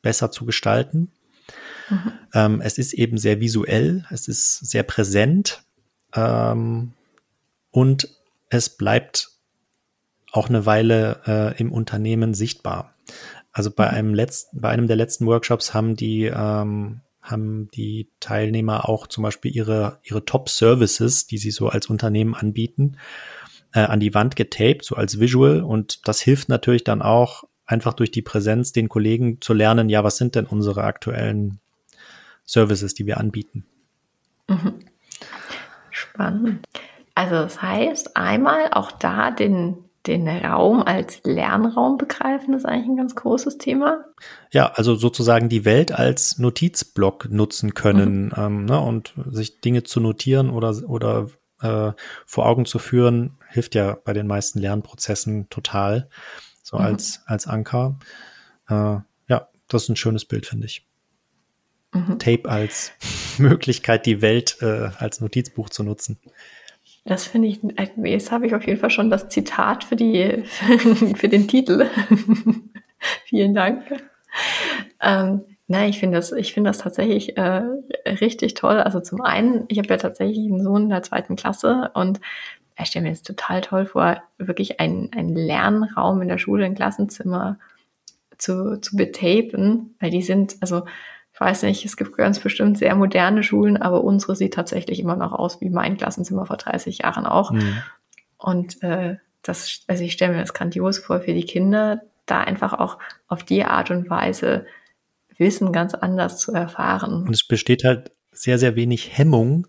besser 0.00 0.30
zu 0.30 0.46
gestalten. 0.46 1.10
Mhm. 1.90 2.12
Ähm, 2.32 2.60
es 2.60 2.78
ist 2.78 2.92
eben 2.92 3.18
sehr 3.18 3.40
visuell, 3.40 4.06
es 4.10 4.28
ist 4.28 4.58
sehr 4.58 4.84
präsent 4.84 5.64
ähm, 6.14 6.92
und 7.70 8.08
es 8.48 8.76
bleibt 8.76 9.30
auch 10.32 10.48
eine 10.48 10.66
Weile 10.66 11.20
äh, 11.26 11.60
im 11.60 11.72
Unternehmen 11.72 12.34
sichtbar. 12.34 12.94
Also 13.52 13.70
bei 13.70 13.88
mhm. 13.88 13.96
einem 13.96 14.14
letzten, 14.14 14.60
bei 14.60 14.68
einem 14.68 14.86
der 14.86 14.96
letzten 14.96 15.26
Workshops 15.26 15.74
haben 15.74 15.96
die 15.96 16.24
ähm, 16.24 17.00
haben 17.20 17.68
die 17.72 18.08
Teilnehmer 18.18 18.88
auch 18.88 19.06
zum 19.06 19.22
Beispiel 19.22 19.54
ihre 19.54 19.98
ihre 20.04 20.24
Top 20.24 20.48
Services, 20.48 21.26
die 21.26 21.38
sie 21.38 21.50
so 21.50 21.68
als 21.68 21.86
Unternehmen 21.86 22.34
anbieten, 22.34 22.96
äh, 23.72 23.80
an 23.80 24.00
die 24.00 24.14
Wand 24.14 24.36
getaped, 24.36 24.84
so 24.84 24.96
als 24.96 25.20
Visual. 25.20 25.62
Und 25.62 26.06
das 26.08 26.20
hilft 26.20 26.48
natürlich 26.48 26.84
dann 26.84 27.02
auch 27.02 27.44
einfach 27.66 27.94
durch 27.94 28.10
die 28.10 28.22
Präsenz 28.22 28.72
den 28.72 28.88
Kollegen 28.88 29.40
zu 29.40 29.54
lernen, 29.54 29.88
ja, 29.88 30.02
was 30.02 30.16
sind 30.16 30.34
denn 30.34 30.46
unsere 30.46 30.82
aktuellen 30.82 31.60
Services, 32.44 32.94
die 32.94 33.06
wir 33.06 33.18
anbieten. 33.18 33.64
Mhm. 34.48 34.80
Spannend. 35.90 36.66
Also 37.14 37.36
das 37.36 37.62
heißt, 37.62 38.16
einmal 38.16 38.70
auch 38.72 38.90
da 38.90 39.30
den, 39.30 39.84
den 40.06 40.26
Raum 40.26 40.82
als 40.82 41.20
Lernraum 41.24 41.96
begreifen, 41.96 42.54
ist 42.54 42.64
eigentlich 42.66 42.88
ein 42.88 42.96
ganz 42.96 43.14
großes 43.14 43.58
Thema. 43.58 44.04
Ja, 44.52 44.72
also 44.74 44.96
sozusagen 44.96 45.48
die 45.48 45.64
Welt 45.64 45.92
als 45.92 46.38
Notizblock 46.38 47.30
nutzen 47.30 47.74
können 47.74 48.26
mhm. 48.26 48.32
ähm, 48.36 48.64
ne, 48.64 48.80
und 48.80 49.14
sich 49.30 49.60
Dinge 49.60 49.84
zu 49.84 50.00
notieren 50.00 50.50
oder, 50.50 50.74
oder 50.88 51.28
äh, 51.60 51.92
vor 52.26 52.46
Augen 52.46 52.64
zu 52.64 52.78
führen, 52.78 53.38
hilft 53.50 53.74
ja 53.74 53.98
bei 54.04 54.12
den 54.12 54.26
meisten 54.26 54.58
Lernprozessen 54.58 55.48
total, 55.50 56.08
so 56.62 56.78
mhm. 56.78 56.84
als, 56.84 57.22
als 57.26 57.46
Anker. 57.46 57.98
Äh, 58.68 58.98
ja, 59.28 59.48
das 59.68 59.84
ist 59.84 59.88
ein 59.88 59.96
schönes 59.96 60.24
Bild, 60.24 60.46
finde 60.46 60.66
ich. 60.66 60.86
Mhm. 61.92 62.18
Tape 62.18 62.48
als 62.48 62.92
Möglichkeit, 63.38 64.06
die 64.06 64.22
Welt 64.22 64.58
äh, 64.60 64.90
als 64.98 65.20
Notizbuch 65.20 65.70
zu 65.70 65.82
nutzen. 65.82 66.18
Das 67.04 67.26
finde 67.26 67.48
ich, 67.48 67.62
äh, 67.62 67.88
jetzt 68.04 68.30
habe 68.30 68.46
ich 68.46 68.54
auf 68.54 68.66
jeden 68.66 68.78
Fall 68.78 68.90
schon 68.90 69.10
das 69.10 69.28
Zitat 69.28 69.84
für 69.84 69.96
die, 69.96 70.44
für 71.16 71.28
den 71.28 71.48
Titel. 71.48 71.88
Vielen 73.24 73.54
Dank. 73.54 73.84
Ähm, 75.00 75.44
Nein, 75.72 75.90
ich 75.90 76.00
finde 76.00 76.16
das, 76.16 76.32
ich 76.32 76.52
finde 76.52 76.68
das 76.68 76.78
tatsächlich 76.78 77.36
äh, 77.36 77.62
richtig 78.04 78.54
toll. 78.54 78.80
Also 78.80 78.98
zum 78.98 79.20
einen, 79.20 79.66
ich 79.68 79.78
habe 79.78 79.86
ja 79.86 79.98
tatsächlich 79.98 80.38
einen 80.38 80.64
Sohn 80.64 80.82
in 80.82 80.88
der 80.88 81.04
zweiten 81.04 81.36
Klasse 81.36 81.92
und 81.94 82.20
ich 82.80 82.88
stelle 82.88 83.04
mir 83.04 83.10
jetzt 83.10 83.26
total 83.26 83.60
toll 83.60 83.86
vor, 83.86 84.22
wirklich 84.38 84.80
einen, 84.80 85.12
einen 85.12 85.34
Lernraum 85.34 86.22
in 86.22 86.28
der 86.28 86.38
Schule, 86.38 86.64
ein 86.64 86.74
Klassenzimmer 86.74 87.58
zu, 88.38 88.80
zu 88.80 88.96
betapen, 88.96 89.94
weil 90.00 90.10
die 90.10 90.22
sind, 90.22 90.56
also 90.60 90.84
ich 91.32 91.40
weiß 91.40 91.62
nicht, 91.62 91.84
es 91.84 91.96
gibt 91.96 92.16
ganz 92.16 92.38
bestimmt 92.38 92.78
sehr 92.78 92.94
moderne 92.94 93.42
Schulen, 93.42 93.76
aber 93.76 94.04
unsere 94.04 94.36
sieht 94.36 94.54
tatsächlich 94.54 95.00
immer 95.00 95.16
noch 95.16 95.32
aus 95.32 95.60
wie 95.60 95.70
mein 95.70 95.96
Klassenzimmer 95.96 96.46
vor 96.46 96.56
30 96.56 96.98
Jahren 96.98 97.26
auch. 97.26 97.52
Mhm. 97.52 97.82
Und 98.36 98.82
äh, 98.82 99.16
das, 99.42 99.82
also 99.86 100.04
ich 100.04 100.12
stelle 100.12 100.34
mir 100.34 100.40
das 100.40 100.54
grandios 100.54 100.98
vor 100.98 101.20
für 101.20 101.32
die 101.32 101.44
Kinder, 101.44 102.02
da 102.26 102.40
einfach 102.40 102.74
auch 102.74 102.98
auf 103.26 103.42
die 103.42 103.64
Art 103.64 103.90
und 103.90 104.10
Weise 104.10 104.66
Wissen 105.38 105.72
ganz 105.72 105.94
anders 105.94 106.38
zu 106.38 106.52
erfahren. 106.52 107.24
Und 107.26 107.32
es 107.32 107.46
besteht 107.46 107.84
halt 107.84 108.12
sehr, 108.30 108.58
sehr 108.58 108.76
wenig 108.76 109.16
Hemmung, 109.16 109.66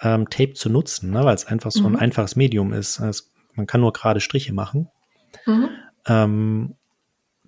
ähm, 0.00 0.30
Tape 0.30 0.54
zu 0.54 0.70
nutzen, 0.70 1.10
ne? 1.10 1.24
weil 1.24 1.34
es 1.34 1.46
einfach 1.46 1.70
so 1.70 1.88
mhm. 1.88 1.96
ein 1.96 2.00
einfaches 2.02 2.36
Medium 2.36 2.72
ist. 2.72 3.00
Es, 3.00 3.32
man 3.54 3.66
kann 3.66 3.80
nur 3.80 3.92
gerade 3.92 4.20
Striche 4.20 4.52
machen. 4.52 4.88
Mhm. 5.46 5.68
Ähm, 6.06 6.74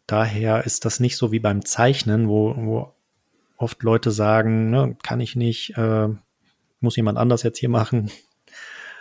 daher 0.06 0.64
ist 0.64 0.84
das 0.84 1.00
nicht 1.00 1.16
so 1.16 1.32
wie 1.32 1.38
beim 1.38 1.64
Zeichnen, 1.64 2.28
wo, 2.28 2.54
wo 2.56 2.94
oft 3.56 3.82
Leute 3.82 4.10
sagen, 4.10 4.70
ne, 4.70 4.96
kann 5.02 5.20
ich 5.20 5.36
nicht, 5.36 5.76
äh, 5.76 6.08
muss 6.80 6.96
jemand 6.96 7.18
anders 7.18 7.42
jetzt 7.42 7.58
hier 7.58 7.68
machen. 7.68 8.10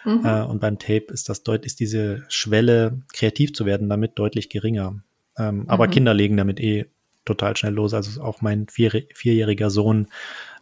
Mhm. 0.06 0.26
Äh, 0.26 0.44
und 0.44 0.62
beim 0.62 0.80
Tape 0.80 1.06
ist 1.10 1.30
das 1.30 1.44
deut 1.44 1.66
ist 1.66 1.80
diese 1.80 2.24
Schwelle, 2.30 3.02
kreativ 3.14 3.54
zu 3.54 3.66
werden, 3.66 3.90
damit 3.90 4.18
deutlich 4.18 4.50
geringer. 4.50 5.02
Ähm, 5.38 5.66
aber 5.68 5.88
mhm. 5.88 5.92
Kinder 5.92 6.14
legen 6.14 6.38
damit 6.38 6.60
eh 6.60 6.86
total 7.26 7.56
schnell 7.56 7.74
los. 7.74 7.94
Also 7.94 8.22
auch 8.22 8.42
mein 8.42 8.68
vier, 8.68 8.92
vierjähriger 9.14 9.70
Sohn 9.70 10.08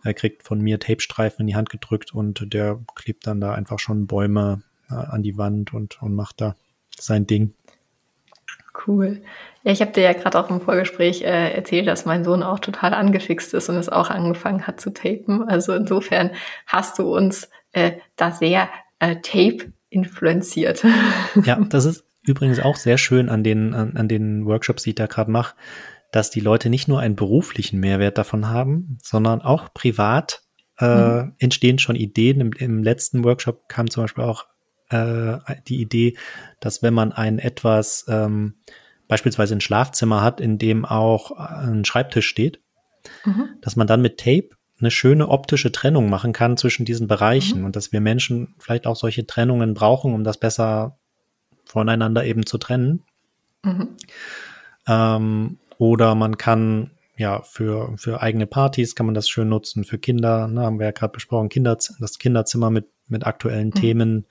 äh, 0.08 0.14
kriegt 0.14 0.44
von 0.44 0.60
mir 0.60 0.80
Tapestreifen 0.80 1.42
in 1.42 1.48
die 1.48 1.56
Hand 1.56 1.70
gedrückt 1.70 2.14
und 2.14 2.54
der 2.54 2.80
klebt 2.96 3.28
dann 3.28 3.42
da 3.42 3.54
einfach 3.54 3.80
schon 3.80 4.08
Bäume 4.08 4.62
äh, 4.90 4.96
an 4.96 5.24
die 5.24 5.38
Wand 5.38 5.74
und, 5.74 6.02
und 6.02 6.16
macht 6.16 6.42
da 6.42 6.56
sein 6.98 7.28
Ding. 7.28 7.54
Cool. 8.86 9.22
Ja, 9.64 9.72
ich 9.72 9.82
habe 9.82 9.92
dir 9.92 10.04
ja 10.04 10.14
gerade 10.14 10.40
auch 10.40 10.50
im 10.50 10.62
Vorgespräch 10.62 11.24
äh, 11.24 11.52
erzählt, 11.54 11.88
dass 11.88 12.06
mein 12.06 12.24
Sohn 12.24 12.44
auch 12.44 12.60
total 12.60 12.94
angefixt 12.94 13.54
ist 13.54 13.70
und 13.70 13.76
es 13.76 13.90
auch 13.90 14.10
angefangen 14.10 14.68
hat 14.68 14.80
zu 14.80 14.92
tapen. 14.92 15.44
Also 15.44 15.74
insofern 15.74 16.32
hast 16.68 17.00
du 17.00 17.16
uns 17.16 17.50
äh, 17.74 17.94
da 18.16 18.32
sehr 18.32 18.70
äh, 19.00 19.16
Tape 19.18 19.74
influenziert. 19.90 20.86
Ja, 21.44 21.60
das 21.70 21.86
ist 21.86 22.06
übrigens 22.24 22.60
auch 22.60 22.76
sehr 22.76 22.98
schön 22.98 23.30
an 23.30 23.44
den, 23.44 23.74
an, 23.74 23.98
an 23.98 24.08
den 24.08 24.46
Workshops, 24.46 24.84
die 24.84 24.90
ich 24.90 24.96
da 24.96 25.08
gerade 25.08 25.32
mache, 25.32 25.56
dass 26.12 26.30
die 26.30 26.40
Leute 26.40 26.70
nicht 26.70 26.88
nur 26.88 27.00
einen 27.00 27.16
beruflichen 27.16 27.80
Mehrwert 27.80 28.18
davon 28.18 28.48
haben, 28.48 28.98
sondern 29.02 29.42
auch 29.42 29.74
privat 29.74 30.42
äh, 30.80 31.24
mhm. 31.24 31.36
entstehen 31.40 31.80
schon 31.80 31.96
Ideen. 31.96 32.40
Im, 32.40 32.52
Im, 32.54 32.84
letzten 32.84 33.24
Workshop 33.24 33.68
kam 33.68 33.90
zum 33.90 34.04
Beispiel 34.04 34.24
auch 34.24 34.46
äh, 34.90 35.38
die 35.68 35.82
Idee, 35.82 36.18
dass 36.60 36.82
wenn 36.84 36.94
man 36.94 37.12
ein 37.12 37.40
etwas 37.40 38.06
ähm, 38.08 38.56
beispielsweise 39.08 39.56
ein 39.56 39.62
Schlafzimmer 39.62 40.22
hat, 40.22 40.40
in 40.40 40.58
dem 40.58 40.86
auch 40.86 41.32
ein 41.32 41.86
Schreibtisch 41.86 42.28
steht, 42.28 42.62
mhm. 43.26 43.50
dass 43.62 43.76
man 43.76 43.88
dann 43.88 44.02
mit 44.02 44.18
Tape 44.20 44.50
eine 44.80 44.92
schöne 44.92 45.30
optische 45.30 45.72
Trennung 45.72 46.10
machen 46.10 46.34
kann 46.34 46.58
zwischen 46.58 46.86
diesen 46.86 47.08
Bereichen 47.08 47.60
mhm. 47.60 47.66
und 47.66 47.76
dass 47.76 47.92
wir 47.92 48.02
Menschen 48.02 48.56
vielleicht 48.60 48.86
auch 48.86 48.96
solche 48.96 49.26
Trennungen 49.26 49.74
brauchen, 49.74 50.14
um 50.14 50.24
das 50.24 50.38
besser 50.38 50.98
voneinander 51.66 52.24
eben 52.26 52.46
zu 52.46 52.58
trennen. 52.58 53.04
Mhm. 53.64 53.98
Ähm, 54.88 55.58
oder 55.78 56.16
man 56.16 56.38
kann 56.38 56.92
ja 57.18 57.42
für, 57.42 57.98
für 57.98 58.22
eigene 58.22 58.46
Partys 58.48 58.96
kann 58.96 59.08
man 59.08 59.16
das 59.16 59.28
schön 59.28 59.50
nutzen, 59.50 59.84
für 59.84 59.98
Kinder, 59.98 60.48
ne, 60.48 60.62
haben 60.62 60.80
wir 60.80 60.86
ja 60.86 60.92
gerade 60.92 61.14
besprochen, 61.14 61.50
Kinder, 61.50 61.76
das 61.76 62.20
Kinderzimmer 62.20 62.70
mit, 62.70 62.88
mit 63.08 63.26
aktuellen 63.26 63.70
mhm. 63.70 63.74
Themen 63.74 64.26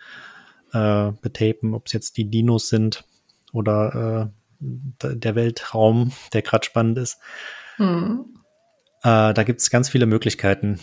äh, 0.72 1.12
betapen, 1.20 1.74
ob 1.74 1.86
es 1.86 1.92
jetzt 1.92 2.16
die 2.16 2.30
Dinos 2.30 2.68
sind 2.68 3.04
oder 3.52 4.30
äh, 4.30 4.36
der 4.60 5.34
Weltraum, 5.34 6.12
der 6.32 6.42
gerade 6.42 6.64
spannend 6.64 6.98
ist. 6.98 7.18
Mhm. 7.78 8.36
Äh, 9.02 9.34
da 9.34 9.42
gibt 9.44 9.60
es 9.60 9.70
ganz 9.70 9.88
viele 9.88 10.06
Möglichkeiten, 10.06 10.80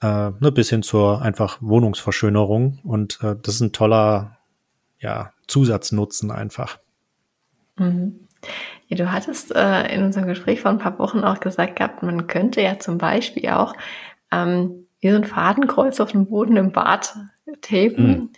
äh, 0.00 0.30
ne, 0.30 0.52
bis 0.52 0.70
hin 0.70 0.82
zur 0.82 1.22
einfach 1.22 1.58
Wohnungsverschönerung. 1.60 2.80
Und 2.84 3.18
äh, 3.22 3.36
das 3.40 3.56
ist 3.56 3.60
ein 3.60 3.72
toller 3.72 4.38
ja, 4.98 5.32
Zusatznutzen 5.46 6.30
einfach. 6.30 6.78
Mhm. 7.76 8.28
Ja, 8.88 8.96
du 8.96 9.12
hattest 9.12 9.54
äh, 9.54 9.94
in 9.94 10.02
unserem 10.02 10.26
Gespräch 10.26 10.60
vor 10.60 10.70
ein 10.70 10.78
paar 10.78 10.98
Wochen 10.98 11.20
auch 11.20 11.40
gesagt 11.40 11.76
gehabt, 11.76 12.02
man 12.02 12.26
könnte 12.26 12.60
ja 12.60 12.78
zum 12.78 12.98
Beispiel 12.98 13.48
auch 13.50 13.74
ähm, 14.30 14.86
wie 15.00 15.10
so 15.10 15.16
ein 15.16 15.24
Fadenkreuz 15.24 16.00
auf 16.00 16.12
dem 16.12 16.26
Boden 16.26 16.56
im 16.56 16.72
Bad 16.72 17.14
tapen. 17.60 18.06
Mhm. 18.06 18.30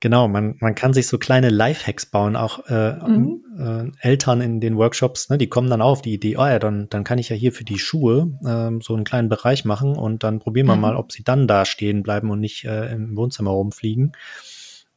Genau, 0.00 0.28
man, 0.28 0.54
man 0.60 0.76
kann 0.76 0.92
sich 0.92 1.08
so 1.08 1.18
kleine 1.18 1.48
Lifehacks 1.48 2.06
bauen, 2.06 2.36
auch 2.36 2.66
äh, 2.68 2.92
mhm. 2.92 3.92
äh, 4.00 4.06
Eltern 4.08 4.40
in 4.40 4.60
den 4.60 4.76
Workshops, 4.76 5.28
ne, 5.28 5.38
die 5.38 5.48
kommen 5.48 5.68
dann 5.68 5.82
auf 5.82 6.02
die 6.02 6.14
Idee, 6.14 6.36
oh 6.36 6.46
ja, 6.46 6.60
dann, 6.60 6.88
dann 6.88 7.02
kann 7.02 7.18
ich 7.18 7.30
ja 7.30 7.36
hier 7.36 7.50
für 7.52 7.64
die 7.64 7.80
Schuhe 7.80 8.32
äh, 8.44 8.80
so 8.80 8.94
einen 8.94 9.02
kleinen 9.02 9.28
Bereich 9.28 9.64
machen 9.64 9.96
und 9.96 10.22
dann 10.22 10.38
probieren 10.38 10.68
wir 10.68 10.76
mhm. 10.76 10.82
mal, 10.82 10.96
ob 10.96 11.10
sie 11.10 11.24
dann 11.24 11.48
da 11.48 11.64
stehen 11.64 12.04
bleiben 12.04 12.30
und 12.30 12.38
nicht 12.38 12.64
äh, 12.64 12.92
im 12.92 13.16
Wohnzimmer 13.16 13.50
rumfliegen. 13.50 14.12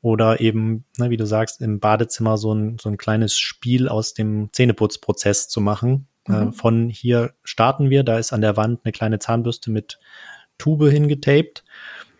Oder 0.01 0.41
eben, 0.41 0.85
ne, 0.97 1.09
wie 1.11 1.17
du 1.17 1.25
sagst, 1.25 1.61
im 1.61 1.79
Badezimmer 1.79 2.37
so 2.37 2.53
ein, 2.53 2.77
so 2.79 2.89
ein 2.89 2.97
kleines 2.97 3.37
Spiel 3.37 3.87
aus 3.87 4.13
dem 4.13 4.49
Zähneputzprozess 4.51 5.47
zu 5.47 5.61
machen. 5.61 6.07
Äh, 6.27 6.31
mhm. 6.31 6.49
Äh, 6.49 6.51
von 6.53 6.89
hier 6.89 7.33
starten 7.43 7.89
wir, 7.89 8.03
da 8.03 8.17
ist 8.17 8.33
an 8.33 8.41
der 8.41 8.57
Wand 8.57 8.81
eine 8.83 8.91
kleine 8.91 9.19
Zahnbürste 9.19 9.69
mit 9.69 9.99
Tube 10.57 10.89
hingetaped. 10.89 11.63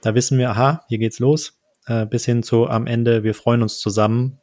Da 0.02 0.16
wissen 0.16 0.38
wir, 0.38 0.52
aha, 0.52 0.86
hier 0.90 0.98
geht's 1.00 1.20
los 1.20 1.62
äh, 1.88 2.06
bis 2.06 2.26
hin 2.26 2.44
zu 2.44 2.68
am 2.68 2.88
Ende, 2.88 3.24
wir 3.24 3.36
freuen 3.36 3.62
uns 3.62 3.80
zusammen, 3.80 4.40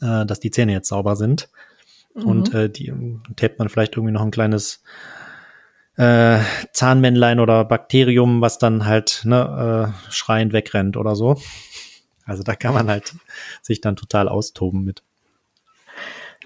äh, 0.00 0.24
dass 0.26 0.40
die 0.40 0.50
Zähne 0.50 0.72
jetzt 0.72 0.88
sauber 0.88 1.16
sind. 1.16 1.48
Mhm. 2.14 2.24
Und 2.24 2.54
äh, 2.54 2.70
die 2.70 2.92
tapet 3.36 3.58
man 3.58 3.68
vielleicht 3.68 3.96
irgendwie 3.96 4.12
noch 4.12 4.22
ein 4.22 4.30
kleines 4.30 4.82
äh, 5.96 6.38
Zahnmännlein 6.72 7.40
oder 7.40 7.64
Bakterium, 7.64 8.40
was 8.40 8.58
dann 8.58 8.86
halt 8.86 9.22
ne, 9.24 9.92
äh, 9.92 10.12
schreiend 10.12 10.52
wegrennt 10.52 10.96
oder 10.96 11.16
so. 11.16 11.40
Also 12.28 12.42
da 12.42 12.54
kann 12.54 12.74
man 12.74 12.88
halt 12.88 13.14
sich 13.62 13.80
dann 13.80 13.96
total 13.96 14.28
austoben 14.28 14.84
mit. 14.84 15.02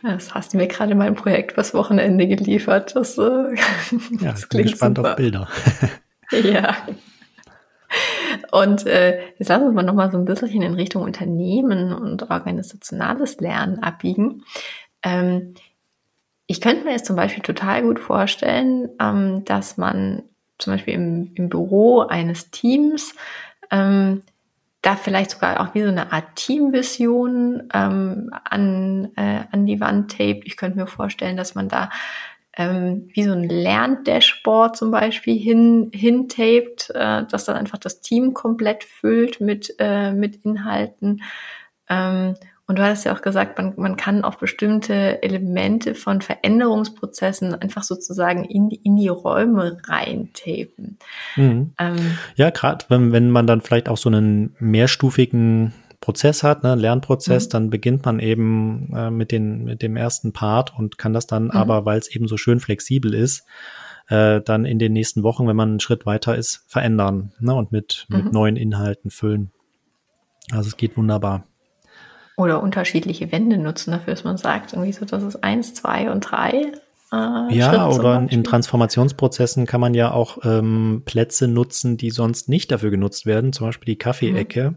Das 0.03 0.35
hast 0.35 0.53
du 0.53 0.57
mir 0.57 0.67
gerade 0.67 0.95
mein 0.95 1.15
Projekt 1.15 1.53
fürs 1.53 1.75
Wochenende 1.75 2.27
geliefert. 2.27 2.97
Das, 2.97 3.19
äh, 3.19 3.23
ja, 3.23 4.33
das 4.33 4.49
klingt 4.49 4.71
gespannt 4.71 4.97
super. 4.97 5.11
auf 5.11 5.17
Bilder. 5.17 5.49
ja. 6.31 6.77
Und 8.51 8.87
äh, 8.87 9.21
jetzt 9.39 9.49
lassen 9.49 9.65
wir 9.65 9.73
mal 9.73 9.83
nochmal 9.83 10.11
so 10.11 10.19
ein 10.19 10.25
bisschen 10.25 10.63
in 10.63 10.75
Richtung 10.75 11.03
Unternehmen 11.03 11.93
und 11.93 12.31
organisationales 12.31 13.39
Lernen 13.41 13.83
abbiegen. 13.83 14.45
Ähm, 15.03 15.55
ich 16.47 16.61
könnte 16.61 16.85
mir 16.85 16.93
jetzt 16.93 17.07
zum 17.07 17.17
Beispiel 17.17 17.43
total 17.43 17.83
gut 17.83 17.99
vorstellen, 17.99 18.89
ähm, 19.01 19.45
dass 19.45 19.77
man 19.77 20.23
zum 20.59 20.73
Beispiel 20.73 20.95
im, 20.95 21.33
im 21.35 21.49
Büro 21.49 22.01
eines 22.01 22.51
Teams 22.51 23.15
ähm, 23.71 24.23
da 24.83 24.97
vielleicht 24.97 25.31
sogar 25.31 25.61
auch 25.61 25.75
wie 25.75 25.83
so 25.83 25.89
eine 25.89 26.13
Art 26.13 26.35
Teamvision 26.35 27.69
ähm, 27.73 28.31
an, 28.45 29.13
äh, 29.17 29.45
an 29.51 29.65
die 29.65 29.81
Wand 29.81 30.17
taped. 30.17 30.45
Ich 30.45 30.57
könnte 30.57 30.79
mir 30.79 30.89
vorstellen, 30.89 31.37
dass 31.37 31.55
man 31.55 31.69
da 31.69 31.89
ähm, 32.57 33.09
wie 33.15 33.23
so 33.23 33.33
ein 33.33 33.49
Lerndashboard 33.49 34.77
zum 34.77 34.91
Beispiel 34.91 35.39
hin, 35.39 35.91
hintaped, 35.95 36.91
äh, 36.91 37.25
das 37.31 37.45
dann 37.45 37.57
einfach 37.57 37.79
das 37.79 38.01
Team 38.01 38.35
komplett 38.35 38.85
füllt 38.85 39.41
mit, 39.41 39.75
äh, 39.79 40.13
mit 40.13 40.45
Inhalten. 40.45 41.23
Ähm, 41.89 42.35
und 42.69 42.79
du 42.79 42.85
hast 42.85 43.05
ja 43.05 43.15
auch 43.15 43.23
gesagt, 43.23 43.59
man, 43.59 43.75
man 43.77 43.97
kann 43.97 44.25
auch 44.25 44.37
bestimmte 44.37 45.23
Elemente 45.23 45.95
von 45.95 46.21
Veränderungsprozessen 46.21 47.55
einfach 47.55 47.83
sozusagen 47.83 48.45
in, 48.45 48.71
in 48.71 48.97
die 48.97 49.09
Räume 49.09 49.79
reintapen. 49.85 50.99
Mhm. 51.37 51.73
Ähm, 51.79 52.19
ja, 52.37 52.51
gerade 52.51 52.85
wenn, 52.89 53.13
wenn 53.13 53.31
man 53.31 53.47
dann 53.47 53.61
vielleicht 53.61 53.89
auch 53.89 53.97
so 53.97 54.09
einen 54.09 54.55
mehrstufigen 54.61 55.73
Prozess 56.01 56.43
hat, 56.43 56.63
ne, 56.63 56.75
Lernprozess, 56.75 57.47
mhm. 57.47 57.51
dann 57.51 57.71
beginnt 57.71 58.05
man 58.05 58.21
eben 58.21 58.93
äh, 58.95 59.11
mit, 59.11 59.33
den, 59.33 59.65
mit 59.65 59.83
dem 59.83 59.97
ersten 59.97 60.33
Part 60.33 60.77
und 60.77 60.99
kann 60.99 61.13
das 61.13 61.27
dann 61.27 61.45
mhm. 61.45 61.51
aber, 61.51 61.85
weil 61.85 61.99
es 61.99 62.09
eben 62.09 62.29
so 62.29 62.37
schön 62.37 62.61
flexibel 62.61 63.13
ist, 63.13 63.45
äh, 64.09 64.41
dann 64.41 64.65
in 64.65 64.79
den 64.79 64.93
nächsten 64.93 65.23
Wochen, 65.25 65.49
wenn 65.49 65.57
man 65.57 65.71
einen 65.71 65.81
Schritt 65.81 66.07
weiter 66.07 66.37
ist, 66.37 66.65
verändern 66.69 67.33
ne, 67.41 67.55
und 67.55 67.73
mit, 67.73 68.07
mhm. 68.09 68.17
mit 68.17 68.33
neuen 68.33 68.57
Inhalten 68.57 69.11
füllen. 69.11 69.51
Also 70.53 70.69
es 70.69 70.77
geht 70.77 70.97
wunderbar. 70.97 71.45
Oder 72.37 72.63
unterschiedliche 72.63 73.31
Wände 73.31 73.59
nutzen 73.59 73.93
dafür, 73.93 74.15
dass 74.15 74.25
man 74.25 74.37
sagt, 74.37 74.73
irgendwie 74.73 74.93
so, 74.93 75.05
das 75.05 75.23
ist 75.23 75.45
eins, 75.45 75.75
zwei 75.75 76.11
und 76.11 76.21
drei. 76.21 76.73
Äh, 77.13 77.55
ja, 77.55 77.89
oder 77.89 78.27
in 78.29 78.43
Transformationsprozessen 78.43 79.67
kann 79.67 79.81
man 79.81 79.93
ja 79.95 80.13
auch 80.13 80.39
ähm, 80.45 81.03
Plätze 81.05 81.47
nutzen, 81.47 81.99
die 81.99 82.11
sonst 82.11 82.49
nicht 82.49 82.71
dafür 82.71 82.91
genutzt 82.91 83.27
werden, 83.27 83.53
zum 83.53 83.67
Beispiel 83.67 83.95
die 83.95 83.99
Kaffeeecke. 83.99 84.71
Mhm 84.71 84.77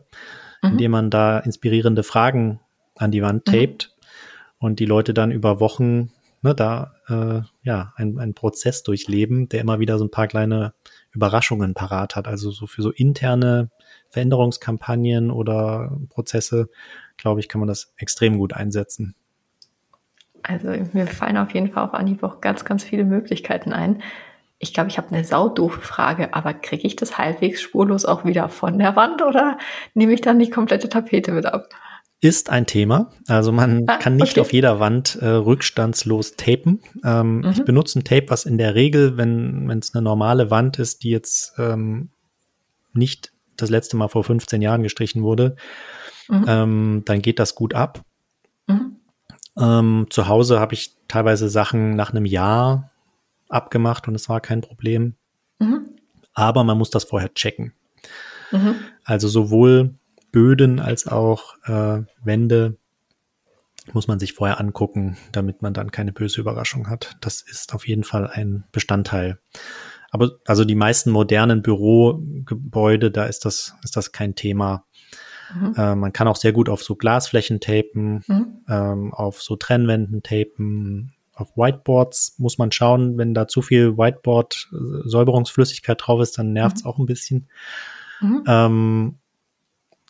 mhm. 0.65 0.71
indem 0.71 0.91
man 0.91 1.09
da 1.09 1.39
inspirierende 1.39 2.03
Fragen 2.03 2.59
an 2.95 3.11
die 3.11 3.21
Wand 3.21 3.47
mhm. 3.47 3.51
tapet 3.51 3.91
mhm. 3.91 4.65
und 4.65 4.79
die 4.79 4.85
Leute 4.85 5.13
dann 5.13 5.31
über 5.31 5.59
Wochen 5.59 6.11
ne, 6.41 6.55
da 6.55 6.93
äh, 7.07 7.41
ja 7.63 7.93
ein, 7.95 8.19
ein 8.19 8.33
Prozess 8.33 8.83
durchleben, 8.83 9.49
der 9.49 9.61
immer 9.61 9.79
wieder 9.79 9.97
so 9.97 10.05
ein 10.05 10.11
paar 10.11 10.27
kleine 10.27 10.73
Überraschungen 11.11 11.73
parat 11.73 12.15
hat. 12.15 12.27
Also 12.27 12.51
so 12.51 12.67
für 12.67 12.81
so 12.81 12.91
interne 12.91 13.69
Veränderungskampagnen 14.09 15.31
oder 15.31 15.97
Prozesse, 16.09 16.69
glaube 17.17 17.39
ich, 17.39 17.49
kann 17.49 17.59
man 17.59 17.67
das 17.67 17.93
extrem 17.97 18.37
gut 18.37 18.53
einsetzen. 18.53 19.15
Also 20.43 20.67
mir 20.93 21.07
fallen 21.07 21.37
auf 21.37 21.53
jeden 21.53 21.71
Fall 21.71 21.85
auf 21.85 21.93
Anhieb 21.93 22.23
auch 22.23 22.39
ganz, 22.39 22.65
ganz 22.65 22.83
viele 22.83 23.03
Möglichkeiten 23.03 23.73
ein. 23.73 24.01
Ich 24.59 24.73
glaube, 24.73 24.89
ich 24.89 24.97
habe 24.97 25.09
eine 25.09 25.23
saudoofe 25.23 25.81
Frage, 25.81 26.33
aber 26.33 26.53
kriege 26.53 26.87
ich 26.87 26.95
das 26.95 27.17
halbwegs 27.17 27.61
spurlos 27.61 28.05
auch 28.05 28.25
wieder 28.25 28.47
von 28.49 28.77
der 28.77 28.95
Wand 28.95 29.21
oder 29.21 29.57
nehme 29.93 30.13
ich 30.13 30.21
dann 30.21 30.39
die 30.39 30.49
komplette 30.49 30.87
Tapete 30.87 31.31
mit 31.31 31.45
ab? 31.45 31.69
Ist 32.21 32.49
ein 32.49 32.65
Thema. 32.65 33.11
Also 33.27 33.51
man 33.51 33.83
ah, 33.87 33.97
kann 33.97 34.15
nicht 34.15 34.33
okay. 34.33 34.41
auf 34.41 34.53
jeder 34.53 34.79
Wand 34.79 35.17
äh, 35.21 35.27
rückstandslos 35.27 36.35
tapen. 36.37 36.81
Ähm, 37.03 37.39
mhm. 37.39 37.49
Ich 37.49 37.65
benutze 37.65 37.99
ein 37.99 38.03
Tape, 38.03 38.29
was 38.29 38.45
in 38.45 38.57
der 38.57 38.75
Regel, 38.75 39.17
wenn 39.17 39.69
es 39.69 39.93
eine 39.93 40.01
normale 40.01 40.49
Wand 40.49 40.79
ist, 40.79 41.03
die 41.03 41.09
jetzt 41.09 41.53
ähm, 41.57 42.11
nicht 42.93 43.33
das 43.57 43.69
letzte 43.69 43.97
Mal 43.97 44.07
vor 44.07 44.23
15 44.23 44.61
Jahren 44.61 44.83
gestrichen 44.83 45.23
wurde, 45.23 45.55
mhm. 46.27 46.45
ähm, 46.47 47.01
dann 47.05 47.21
geht 47.21 47.39
das 47.39 47.55
gut 47.55 47.73
ab. 47.73 48.01
Mhm. 48.67 48.97
Ähm, 49.57 50.07
zu 50.09 50.27
Hause 50.27 50.59
habe 50.59 50.73
ich 50.73 50.95
teilweise 51.07 51.49
Sachen 51.49 51.95
nach 51.95 52.11
einem 52.11 52.25
Jahr 52.25 52.91
abgemacht 53.49 54.07
und 54.07 54.15
es 54.15 54.29
war 54.29 54.41
kein 54.41 54.61
Problem. 54.61 55.15
Mhm. 55.59 55.89
Aber 56.33 56.63
man 56.63 56.77
muss 56.77 56.89
das 56.89 57.05
vorher 57.05 57.33
checken. 57.33 57.73
Mhm. 58.51 58.75
Also 59.03 59.27
sowohl 59.27 59.95
Böden 60.31 60.79
als 60.79 61.07
auch 61.07 61.55
äh, 61.63 62.03
Wände 62.23 62.77
muss 63.93 64.07
man 64.07 64.19
sich 64.19 64.33
vorher 64.33 64.59
angucken, 64.59 65.17
damit 65.31 65.61
man 65.61 65.73
dann 65.73 65.91
keine 65.91 66.11
böse 66.11 66.41
Überraschung 66.41 66.89
hat. 66.89 67.17
Das 67.21 67.41
ist 67.41 67.73
auf 67.73 67.87
jeden 67.87 68.03
Fall 68.03 68.27
ein 68.27 68.65
Bestandteil. 68.71 69.39
Aber 70.09 70.31
also 70.45 70.65
die 70.65 70.75
meisten 70.75 71.11
modernen 71.11 71.61
Bürogebäude, 71.61 73.11
da 73.11 73.25
ist 73.25 73.45
das, 73.45 73.75
ist 73.83 73.95
das 73.95 74.11
kein 74.11 74.35
Thema. 74.35 74.85
Mhm. 75.55 75.73
Äh, 75.77 75.95
man 75.95 76.13
kann 76.13 76.27
auch 76.27 76.35
sehr 76.35 76.51
gut 76.51 76.69
auf 76.69 76.83
so 76.83 76.95
Glasflächen 76.95 77.59
tapen, 77.59 78.23
mhm. 78.27 78.63
ähm, 78.67 79.13
auf 79.13 79.41
so 79.41 79.55
Trennwänden 79.55 80.23
tapen, 80.23 81.13
auf 81.33 81.57
Whiteboards 81.57 82.35
muss 82.37 82.57
man 82.57 82.71
schauen, 82.71 83.17
wenn 83.17 83.33
da 83.33 83.47
zu 83.47 83.61
viel 83.61 83.97
Whiteboard-Säuberungsflüssigkeit 83.97 86.01
drauf 86.01 86.21
ist, 86.21 86.37
dann 86.37 86.53
nervt 86.53 86.77
es 86.77 86.83
mhm. 86.83 86.89
auch 86.89 86.97
ein 86.97 87.05
bisschen. 87.05 87.47
Mhm. 88.21 88.43
Ähm, 88.47 89.15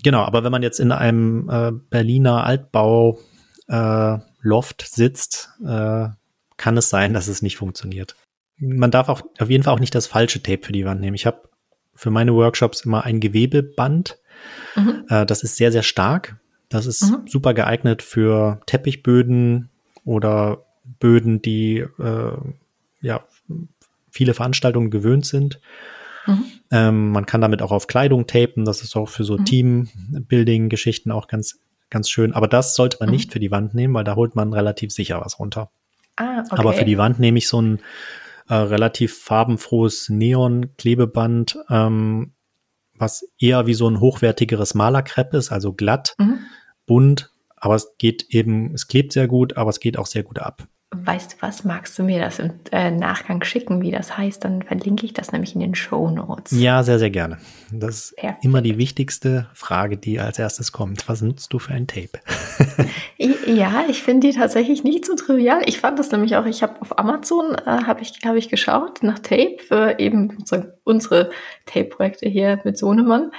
genau, 0.04 0.22
aber 0.22 0.44
wenn 0.44 0.52
man 0.52 0.64
jetzt 0.64 0.80
in 0.80 0.92
einem 0.92 1.50
äh, 1.50 1.72
Berliner 1.72 2.46
Altbau 2.46 3.20
äh, 3.68 4.18
Loft 4.42 4.86
sitzt, 4.88 5.50
äh, 5.66 6.10
kann 6.58 6.78
es 6.78 6.90
sein, 6.90 7.14
dass 7.14 7.28
es 7.28 7.42
nicht 7.42 7.58
funktioniert. 7.58 8.16
Man 8.58 8.92
darf 8.92 9.10
auch 9.10 9.22
auf 9.40 9.50
jeden 9.50 9.64
Fall 9.64 9.74
auch 9.74 9.80
nicht 9.80 9.96
das 9.96 10.08
falsche 10.08 10.42
Tape 10.42 10.64
für 10.64 10.72
die 10.72 10.86
Wand 10.86 11.02
nehmen. 11.02 11.16
Ich 11.16 11.26
habe 11.26 11.50
für 11.96 12.12
meine 12.12 12.36
Workshops 12.36 12.82
immer 12.82 13.04
ein 13.04 13.20
Gewebeband. 13.20 14.20
Mhm. 14.76 15.06
Äh, 15.10 15.26
das 15.26 15.44
ist 15.44 15.58
sehr, 15.58 15.72
sehr 15.72 15.84
stark. 15.84 16.38
Das 16.70 16.86
ist 16.86 17.04
mhm. 17.04 17.28
super 17.28 17.54
geeignet 17.54 18.02
für 18.02 18.60
Teppichböden 18.66 19.70
oder 20.04 20.66
Böden, 21.00 21.42
die 21.42 21.86
äh, 22.00 22.38
ja 23.02 23.24
viele 24.10 24.34
Veranstaltungen 24.34 24.92
gewöhnt 24.92 25.26
sind. 25.26 25.60
Mhm. 26.26 26.44
Ähm, 26.72 27.12
man 27.12 27.26
kann 27.26 27.42
damit 27.42 27.62
auch 27.62 27.72
auf 27.72 27.88
Kleidung 27.88 28.28
tapen. 28.28 28.66
Das 28.66 28.82
ist 28.82 28.96
auch 28.96 29.10
für 29.10 29.24
so 29.24 29.38
mhm. 29.38 29.46
Teambuilding-Geschichten 29.46 31.12
auch 31.12 31.28
ganz, 31.28 31.60
ganz 31.90 32.10
schön. 32.10 32.34
Aber 32.34 32.48
das 32.48 32.76
sollte 32.76 32.98
man 33.00 33.10
mhm. 33.10 33.16
nicht 33.16 33.32
für 33.32 33.40
die 33.40 33.52
Wand 33.52 33.74
nehmen, 33.74 33.94
weil 33.94 34.04
da 34.04 34.16
holt 34.16 34.36
man 34.36 34.54
relativ 34.54 34.92
sicher 34.92 35.22
was 35.24 35.40
runter. 35.40 35.70
Ah, 36.16 36.40
okay. 36.40 36.60
Aber 36.60 36.74
für 36.74 36.86
die 36.86 36.98
Wand 36.98 37.20
nehme 37.20 37.38
ich 37.38 37.48
so 37.48 37.62
ein 37.62 37.80
äh, 38.48 38.56
relativ 38.56 39.18
farbenfrohes 39.18 40.10
Neon-Klebeband, 40.10 41.58
ähm, 41.70 42.32
was 42.98 43.28
eher 43.40 43.68
wie 43.68 43.74
so 43.74 43.90
ein 43.90 44.00
hochwertigeres 44.00 44.74
Malerkrepp 44.74 45.34
ist, 45.34 45.52
also 45.52 45.74
glatt, 45.74 46.16
mhm. 46.18 46.40
bunt, 46.86 47.32
aber 47.56 47.76
es 47.76 47.98
geht 47.98 48.28
eben, 48.30 48.74
es 48.74 48.88
klebt 48.88 49.14
sehr 49.14 49.28
gut, 49.28 49.58
aber 49.58 49.70
es 49.70 49.80
geht 49.80 49.98
auch 49.98 50.06
sehr 50.06 50.24
gut 50.24 50.40
ab. 50.40 50.68
Weißt 51.04 51.34
du 51.34 51.36
was, 51.42 51.64
magst 51.64 51.98
du 51.98 52.04
mir 52.04 52.20
das 52.20 52.40
im 52.40 52.52
äh, 52.72 52.92
Nachgang 52.92 53.44
schicken, 53.44 53.82
wie 53.82 53.92
das 53.92 54.18
heißt? 54.18 54.44
Dann 54.44 54.62
verlinke 54.62 55.06
ich 55.06 55.14
das 55.14 55.32
nämlich 55.32 55.56
in 55.56 55.62
den 55.62 55.76
Show 55.76 56.10
Notes. 56.10 56.52
Ja, 56.52 56.84
sehr, 56.84 57.00
sehr 57.00 57.10
gerne. 57.10 57.38
Das 57.72 57.96
ist 57.96 58.18
Perfekt. 58.18 58.46
immer 58.46 58.62
die 58.62 58.78
wichtigste 58.78 59.48
Frage, 59.54 59.98
die 59.98 60.20
als 60.20 60.40
erstes 60.40 60.72
kommt. 60.72 61.08
Was 61.10 61.22
nutzt 61.22 61.52
du 61.54 61.60
für 61.60 61.74
ein 61.74 61.88
Tape? 61.88 62.20
ja, 63.48 63.84
ich 63.90 64.04
finde 64.04 64.28
die 64.28 64.34
tatsächlich 64.34 64.84
nicht 64.84 65.06
so 65.06 65.16
trivial. 65.16 65.62
Ich 65.66 65.80
fand 65.80 66.00
das 66.00 66.12
nämlich 66.12 66.36
auch, 66.36 66.46
ich 66.46 66.64
habe 66.64 66.82
auf 66.82 66.98
Amazon, 66.98 67.56
äh, 67.56 67.66
habe 67.66 68.02
ich, 68.02 68.20
glaube 68.20 68.38
ich, 68.38 68.50
geschaut 68.50 69.04
nach 69.04 69.20
Tape 69.20 69.58
für 69.68 70.00
eben 70.00 70.38
unsere 70.84 71.32
Tape-Projekte 71.66 72.30
hier 72.30 72.62
mit 72.64 72.78
Sohnemann. 72.78 73.32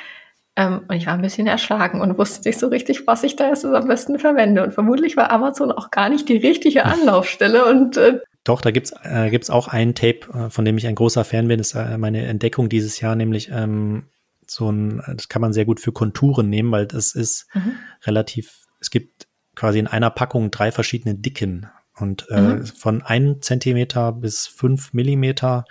Ähm, 0.57 0.83
und 0.89 0.97
ich 0.97 1.07
war 1.07 1.15
ein 1.15 1.23
bisschen 1.23 1.47
erschlagen 1.47 2.01
und 2.01 2.17
wusste 2.19 2.49
nicht 2.49 2.59
so 2.59 2.69
richtig, 2.69 3.07
was 3.07 3.23
ich 3.23 3.37
da 3.37 3.49
jetzt 3.49 3.65
am 3.65 3.89
besten 3.89 4.19
verwende. 4.19 4.65
Und 4.65 4.73
vermutlich 4.73 5.17
war 5.17 5.31
Amazon 5.31 5.71
auch 5.71 5.91
gar 5.91 6.09
nicht 6.09 6.29
die 6.29 6.39
richtige 6.39 6.85
Anlaufstelle. 6.85 7.67
Und 7.67 7.99
äh, 7.99 8.21
doch, 8.43 8.61
da 8.63 8.71
gibt's 8.71 8.95
äh, 9.03 9.29
gibt's 9.31 9.51
auch 9.51 9.69
ein 9.69 9.95
Tape, 9.95 10.21
äh, 10.33 10.51
von 10.51 10.65
dem 10.65 10.79
ich 10.79 10.87
ein 10.87 10.95
großer 10.95 11.25
Fan 11.25 11.49
bin. 11.49 11.59
Das 11.59 11.69
ist 11.69 11.75
äh, 11.75 11.99
meine 11.99 12.25
Entdeckung 12.27 12.69
dieses 12.69 13.01
Jahr, 13.01 13.17
nämlich 13.17 13.51
ähm, 13.53 14.05
so 14.47 14.71
ein, 14.71 15.03
das 15.15 15.29
kann 15.29 15.43
man 15.43 15.53
sehr 15.53 15.65
gut 15.65 15.81
für 15.81 15.93
Konturen 15.93 16.49
nehmen, 16.49 16.71
weil 16.71 16.87
das 16.87 17.15
ist 17.15 17.49
mhm. 17.53 17.73
relativ, 18.05 18.61
es 18.81 18.91
gibt 18.91 19.27
quasi 19.57 19.79
in 19.79 19.89
einer 19.89 20.11
Packung 20.11 20.51
drei 20.51 20.71
verschiedene 20.71 21.17
Dicken 21.17 21.67
und 21.99 22.29
äh, 22.31 22.41
mhm. 22.41 22.67
von 22.67 23.03
einem 23.03 23.43
Zentimeter 23.43 24.13
bis 24.13 24.47
fünf 24.47 24.93
Millimeter 24.93 25.65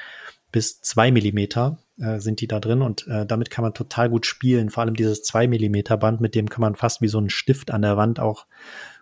bis 0.51 0.81
zwei 0.81 1.11
Millimeter 1.11 1.77
äh, 1.99 2.19
sind 2.19 2.41
die 2.41 2.47
da 2.47 2.59
drin 2.59 2.81
und 2.81 3.07
äh, 3.07 3.25
damit 3.25 3.49
kann 3.49 3.63
man 3.63 3.73
total 3.73 4.09
gut 4.09 4.25
spielen. 4.25 4.69
Vor 4.69 4.83
allem 4.83 4.95
dieses 4.95 5.23
2 5.23 5.47
Millimeter 5.47 5.97
Band, 5.97 6.21
mit 6.21 6.35
dem 6.35 6.49
kann 6.49 6.61
man 6.61 6.75
fast 6.75 7.01
wie 7.01 7.07
so 7.07 7.19
ein 7.19 7.29
Stift 7.29 7.71
an 7.71 7.81
der 7.81 7.97
Wand 7.97 8.19
auch 8.19 8.45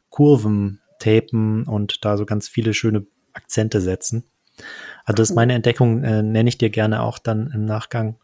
Kurven 0.09 0.79
tapen 0.99 1.63
und 1.63 2.05
da 2.05 2.17
so 2.17 2.25
ganz 2.25 2.47
viele 2.47 2.73
schöne 2.73 3.05
Akzente 3.33 3.81
setzen. 3.81 4.23
Also 5.05 5.17
das 5.17 5.31
ist 5.31 5.35
meine 5.35 5.53
Entdeckung, 5.53 6.03
äh, 6.03 6.21
nenne 6.21 6.47
ich 6.47 6.57
dir 6.57 6.69
gerne 6.69 7.01
auch 7.01 7.17
dann 7.17 7.51
im 7.53 7.65
Nachgang. 7.65 8.15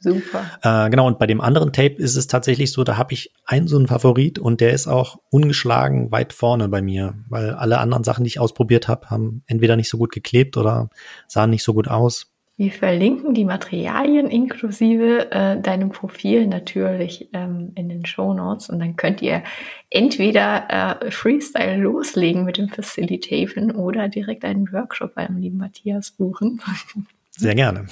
Super. 0.00 0.44
Äh, 0.62 0.90
genau, 0.90 1.06
und 1.06 1.18
bei 1.18 1.26
dem 1.26 1.40
anderen 1.40 1.72
Tape 1.72 1.94
ist 1.94 2.16
es 2.16 2.26
tatsächlich 2.26 2.72
so, 2.72 2.84
da 2.84 2.98
habe 2.98 3.14
ich 3.14 3.32
einen 3.46 3.68
so 3.68 3.76
einen 3.78 3.86
Favorit 3.86 4.38
und 4.38 4.60
der 4.60 4.72
ist 4.72 4.86
auch 4.86 5.18
ungeschlagen 5.30 6.12
weit 6.12 6.34
vorne 6.34 6.68
bei 6.68 6.82
mir, 6.82 7.14
weil 7.28 7.50
alle 7.54 7.78
anderen 7.78 8.04
Sachen, 8.04 8.24
die 8.24 8.28
ich 8.28 8.38
ausprobiert 8.38 8.86
habe, 8.86 9.08
haben 9.08 9.42
entweder 9.46 9.76
nicht 9.76 9.88
so 9.88 9.96
gut 9.96 10.12
geklebt 10.12 10.58
oder 10.58 10.90
sahen 11.26 11.50
nicht 11.50 11.64
so 11.64 11.72
gut 11.72 11.88
aus. 11.88 12.33
Wir 12.56 12.70
verlinken 12.70 13.34
die 13.34 13.44
Materialien 13.44 14.28
inklusive 14.28 15.32
äh, 15.32 15.60
deinem 15.60 15.90
Profil 15.90 16.46
natürlich 16.46 17.28
ähm, 17.32 17.72
in 17.74 17.88
den 17.88 18.06
Show 18.06 18.32
Notes 18.32 18.70
und 18.70 18.78
dann 18.78 18.94
könnt 18.94 19.22
ihr 19.22 19.42
entweder 19.90 21.00
äh, 21.02 21.10
Freestyle 21.10 21.78
loslegen 21.78 22.44
mit 22.44 22.56
dem 22.56 22.68
Facilitaten 22.68 23.72
oder 23.72 24.08
direkt 24.08 24.44
einen 24.44 24.72
Workshop 24.72 25.16
beim 25.16 25.36
lieben 25.38 25.58
Matthias 25.58 26.12
buchen. 26.12 26.60
Sehr 27.32 27.56
gerne. 27.56 27.86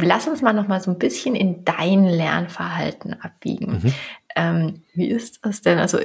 Lass 0.00 0.26
uns 0.26 0.40
mal 0.40 0.54
noch 0.54 0.68
mal 0.68 0.80
so 0.80 0.90
ein 0.90 0.98
bisschen 0.98 1.34
in 1.34 1.66
dein 1.66 2.04
Lernverhalten 2.04 3.20
abbiegen. 3.20 3.82
Mhm. 3.82 3.94
Ähm, 4.36 4.82
wie 4.94 5.08
ist 5.08 5.44
das 5.44 5.60
denn? 5.60 5.78
Also 5.78 5.98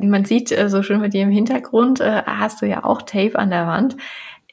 man 0.00 0.24
sieht 0.24 0.52
äh, 0.52 0.68
so 0.68 0.84
schön 0.84 1.00
bei 1.00 1.08
dir 1.08 1.22
im 1.22 1.30
Hintergrund, 1.30 2.00
äh, 2.00 2.22
hast 2.24 2.62
du 2.62 2.66
ja 2.66 2.84
auch 2.84 3.02
Tape 3.02 3.36
an 3.36 3.50
der 3.50 3.66
Wand 3.66 3.96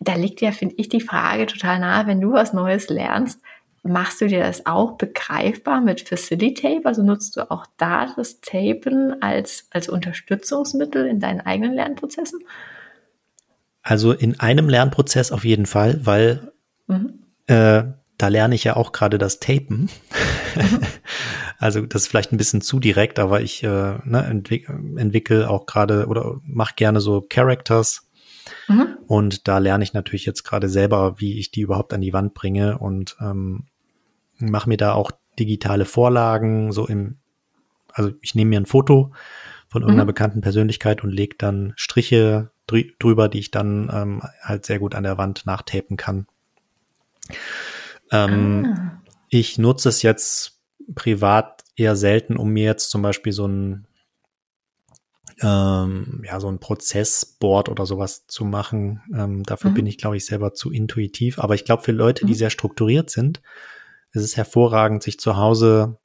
da 0.07 0.15
liegt 0.15 0.41
ja, 0.41 0.51
finde 0.51 0.75
ich, 0.77 0.89
die 0.89 1.01
Frage 1.01 1.45
total 1.45 1.79
nahe, 1.79 2.07
wenn 2.07 2.21
du 2.21 2.33
was 2.33 2.53
Neues 2.53 2.89
lernst, 2.89 3.41
machst 3.83 4.21
du 4.21 4.27
dir 4.27 4.39
das 4.39 4.65
auch 4.65 4.93
begreifbar 4.97 5.81
mit 5.81 6.07
Facilitape? 6.07 6.85
Also 6.85 7.03
nutzt 7.03 7.35
du 7.35 7.51
auch 7.51 7.65
da 7.77 8.13
das 8.15 8.39
Tapen 8.41 9.21
als, 9.21 9.67
als 9.71 9.89
Unterstützungsmittel 9.89 11.05
in 11.05 11.19
deinen 11.19 11.41
eigenen 11.41 11.73
Lernprozessen? 11.73 12.39
Also 13.81 14.13
in 14.13 14.39
einem 14.39 14.69
Lernprozess 14.69 15.33
auf 15.33 15.43
jeden 15.43 15.65
Fall, 15.65 15.99
weil 16.05 16.53
mhm. 16.87 17.25
äh, 17.47 17.83
da 18.17 18.27
lerne 18.29 18.55
ich 18.55 18.63
ja 18.63 18.77
auch 18.77 18.93
gerade 18.93 19.17
das 19.17 19.41
Tapen. 19.41 19.89
Mhm. 20.55 20.79
also 21.59 21.81
das 21.81 22.03
ist 22.03 22.07
vielleicht 22.07 22.31
ein 22.31 22.37
bisschen 22.37 22.61
zu 22.61 22.79
direkt, 22.79 23.19
aber 23.19 23.41
ich 23.41 23.61
äh, 23.63 23.67
ne, 23.67 24.25
entwick 24.29 24.69
entwickle 24.69 25.49
auch 25.49 25.65
gerade 25.65 26.07
oder 26.07 26.39
mache 26.45 26.75
gerne 26.75 27.01
so 27.01 27.25
Characters 27.27 28.09
Mhm. 28.67 28.97
Und 29.08 29.47
da 29.47 29.58
lerne 29.58 29.84
ich 29.84 29.93
natürlich 29.93 30.26
jetzt 30.26 30.43
gerade 30.43 30.69
selber, 30.69 31.19
wie 31.19 31.39
ich 31.39 31.52
die 31.52 31.62
überhaupt 31.62 31.93
an 31.93 32.02
die 32.02 32.13
Wand 32.13 32.34
bringe 32.34 32.78
und 32.78 33.15
ähm, 33.19 33.65
mache 34.38 34.69
mir 34.69 34.78
da 34.78 34.93
auch 34.93 35.12
digitale 35.39 35.86
Vorlagen, 35.86 36.71
so 36.71 36.88
im, 36.88 37.17
also 37.91 38.12
ich 38.21 38.36
nehme 38.36 38.49
mir 38.49 38.60
ein 38.60 38.65
Foto 38.65 39.12
von 39.67 39.82
irgendeiner 39.82 40.06
mhm. 40.06 40.08
bekannten 40.08 40.41
Persönlichkeit 40.41 41.04
und 41.04 41.12
lege 41.12 41.36
dann 41.38 41.73
Striche 41.76 42.52
drü 42.67 42.86
drüber, 42.99 43.28
die 43.28 43.39
ich 43.39 43.52
dann 43.52 43.89
ähm, 43.91 44.21
halt 44.41 44.65
sehr 44.65 44.80
gut 44.80 44.95
an 44.95 45.04
der 45.04 45.17
Wand 45.17 45.45
nachtapen 45.45 45.97
kann. 45.97 46.28
Ähm, 48.12 48.76
ah. 48.78 49.02
Ich 49.30 49.58
nutze 49.58 49.89
es 49.89 50.02
jetzt 50.04 50.60
privat 50.93 51.63
eher 51.76 51.95
selten, 51.95 52.38
um 52.38 52.49
mir 52.49 52.65
jetzt 52.65 52.91
zum 52.91 53.02
Beispiel 53.02 53.34
so 53.34 53.47
ein 53.47 53.88
ähm, 55.41 56.24
ja, 56.26 56.39
so 56.39 56.48
ein 56.48 56.60
Prozessboard 56.60 57.69
oder 57.69 57.86
sowas 57.86 58.28
zu 58.28 58.46
machen. 58.46 59.02
Ähm, 59.15 59.43
dafür 59.43 59.72
mhm. 59.72 59.76
bin 59.76 59.86
ich, 59.86 59.98
glaube 59.98 60.17
ich, 60.17 60.26
selber 60.26 60.54
zu 60.54 60.72
intuitiv. 60.72 61.39
Aber 61.39 61.56
ich 61.56 61.65
glaube, 61.65 61.84
für 61.84 61.91
Leute, 61.91 62.26
die 62.26 62.34
mhm. 62.34 62.38
sehr 62.38 62.50
strukturiert 62.50 63.10
sind, 63.10 63.41
ist 64.12 64.24
es 64.24 64.38
hervorragend, 64.38 65.04
sich 65.04 65.19
zu 65.19 65.38
Hause 65.38 65.98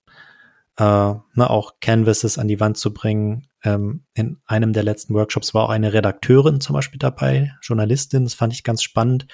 äh, 0.77 0.83
ne, 0.85 1.51
auch 1.51 1.75
Canvases 1.81 2.39
an 2.39 2.49
die 2.49 2.61
Wand 2.61 2.77
zu 2.77 2.93
bringen. 2.95 3.49
Ähm, 3.65 4.05
in 4.15 4.39
einem 4.47 4.73
der 4.73 4.85
letzten 4.85 5.15
Workshops 5.15 5.53
war 5.53 5.65
auch 5.65 5.71
eine 5.71 5.93
Redakteurin 5.93 6.61
zum 6.61 6.75
Beispiel 6.75 6.99
dabei, 6.99 7.53
Journalistin. 7.61 8.25
Das 8.25 8.35
fand 8.35 8.53
ich 8.53 8.65
ganz 8.65 8.83
spannend, 8.83 9.27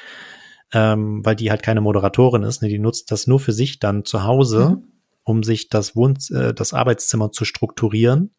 ähm, 0.73 1.25
weil 1.25 1.37
die 1.37 1.51
halt 1.51 1.63
keine 1.63 1.83
Moderatorin 1.83 2.43
ist. 2.43 2.63
Ne? 2.63 2.69
Die 2.69 2.79
nutzt 2.79 3.11
das 3.13 3.27
nur 3.27 3.39
für 3.39 3.53
sich 3.53 3.79
dann 3.79 4.05
zu 4.05 4.25
Hause, 4.25 4.71
mhm. 4.71 4.89
um 5.23 5.43
sich 5.43 5.69
das 5.69 5.95
Wohn 5.95 6.17
äh, 6.31 6.55
das 6.55 6.73
Arbeitszimmer 6.73 7.31
zu 7.31 7.45
strukturieren 7.45 8.35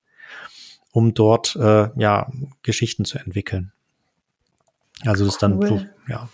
um 0.96 1.14
dort 1.14 1.58
äh, 1.58 1.90
ja 1.98 2.32
Geschichten 2.64 3.04
zu 3.04 3.20
entwickeln. 3.20 3.74
Also 5.02 5.26
das 5.26 5.36
ist 5.36 5.44
dann 5.44 5.62
so, 5.62 5.86
ja 6.08 6.30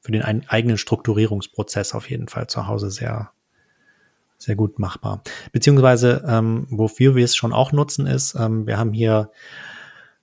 für 0.00 0.12
den 0.12 0.22
eigenen 0.22 0.76
Strukturierungsprozess 0.76 1.94
auf 1.94 2.10
jeden 2.10 2.28
Fall 2.28 2.48
zu 2.48 2.66
Hause 2.66 2.90
sehr 2.90 3.30
sehr 4.36 4.56
gut 4.56 4.78
machbar. 4.78 5.22
Beziehungsweise 5.52 6.22
ähm, 6.28 6.66
wofür 6.68 7.16
wir 7.16 7.24
es 7.24 7.34
schon 7.34 7.54
auch 7.54 7.72
nutzen 7.72 8.06
ist, 8.06 8.34
ähm, 8.34 8.66
wir 8.66 8.76
haben 8.76 8.92
hier 8.92 9.30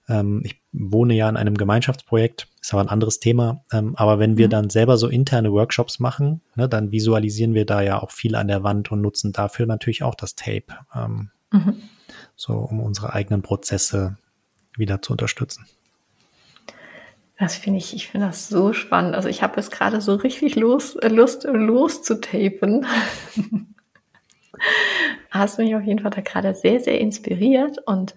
ähm, 0.08 0.44
ich 0.46 0.62
wohne 0.72 1.16
ja 1.16 1.28
in 1.28 1.36
einem 1.36 1.58
Gemeinschaftsprojekt, 1.58 2.48
ist 2.62 2.72
aber 2.72 2.84
ein 2.84 2.90
anderes 2.90 3.20
Thema. 3.20 3.64
Ähm, 3.74 3.96
aber 3.96 4.20
wenn 4.20 4.38
wir 4.38 4.46
mhm. 4.46 4.52
dann 4.52 4.70
selber 4.70 4.98
so 4.98 5.08
interne 5.08 5.52
Workshops 5.52 6.00
machen, 6.00 6.42
ne, 6.56 6.70
dann 6.70 6.92
visualisieren 6.92 7.56
wir 7.56 7.66
da 7.66 7.82
ja 7.82 8.00
auch 8.00 8.12
viel 8.12 8.36
an 8.36 8.48
der 8.48 8.62
Wand 8.62 8.92
und 8.92 9.02
nutzen 9.02 9.34
dafür 9.34 9.66
natürlich 9.66 10.04
auch 10.04 10.14
das 10.14 10.36
Tape. 10.36 10.68
Ähm, 10.94 11.32
mhm 11.52 11.82
so 12.36 12.54
um 12.54 12.80
unsere 12.80 13.14
eigenen 13.14 13.42
Prozesse 13.42 14.18
wieder 14.76 15.02
zu 15.02 15.14
unterstützen. 15.14 15.66
Das 17.38 17.56
finde 17.56 17.80
ich, 17.80 17.94
ich 17.94 18.08
finde 18.08 18.28
das 18.28 18.48
so 18.48 18.72
spannend. 18.72 19.14
Also 19.14 19.28
ich 19.28 19.44
habe 19.44 19.60
es 19.60 19.70
gerade 19.70 20.00
so 20.00 20.16
richtig 20.16 20.56
los, 20.56 20.96
äh, 20.96 21.10
Lust, 21.10 21.44
loszutapen. 21.44 22.86
Hast 25.32 25.58
mich 25.58 25.76
auf 25.76 25.84
jeden 25.84 26.00
Fall 26.00 26.12
da 26.12 26.22
gerade 26.22 26.56
sehr, 26.56 26.80
sehr 26.80 27.00
inspiriert 27.02 27.78
und 27.86 28.16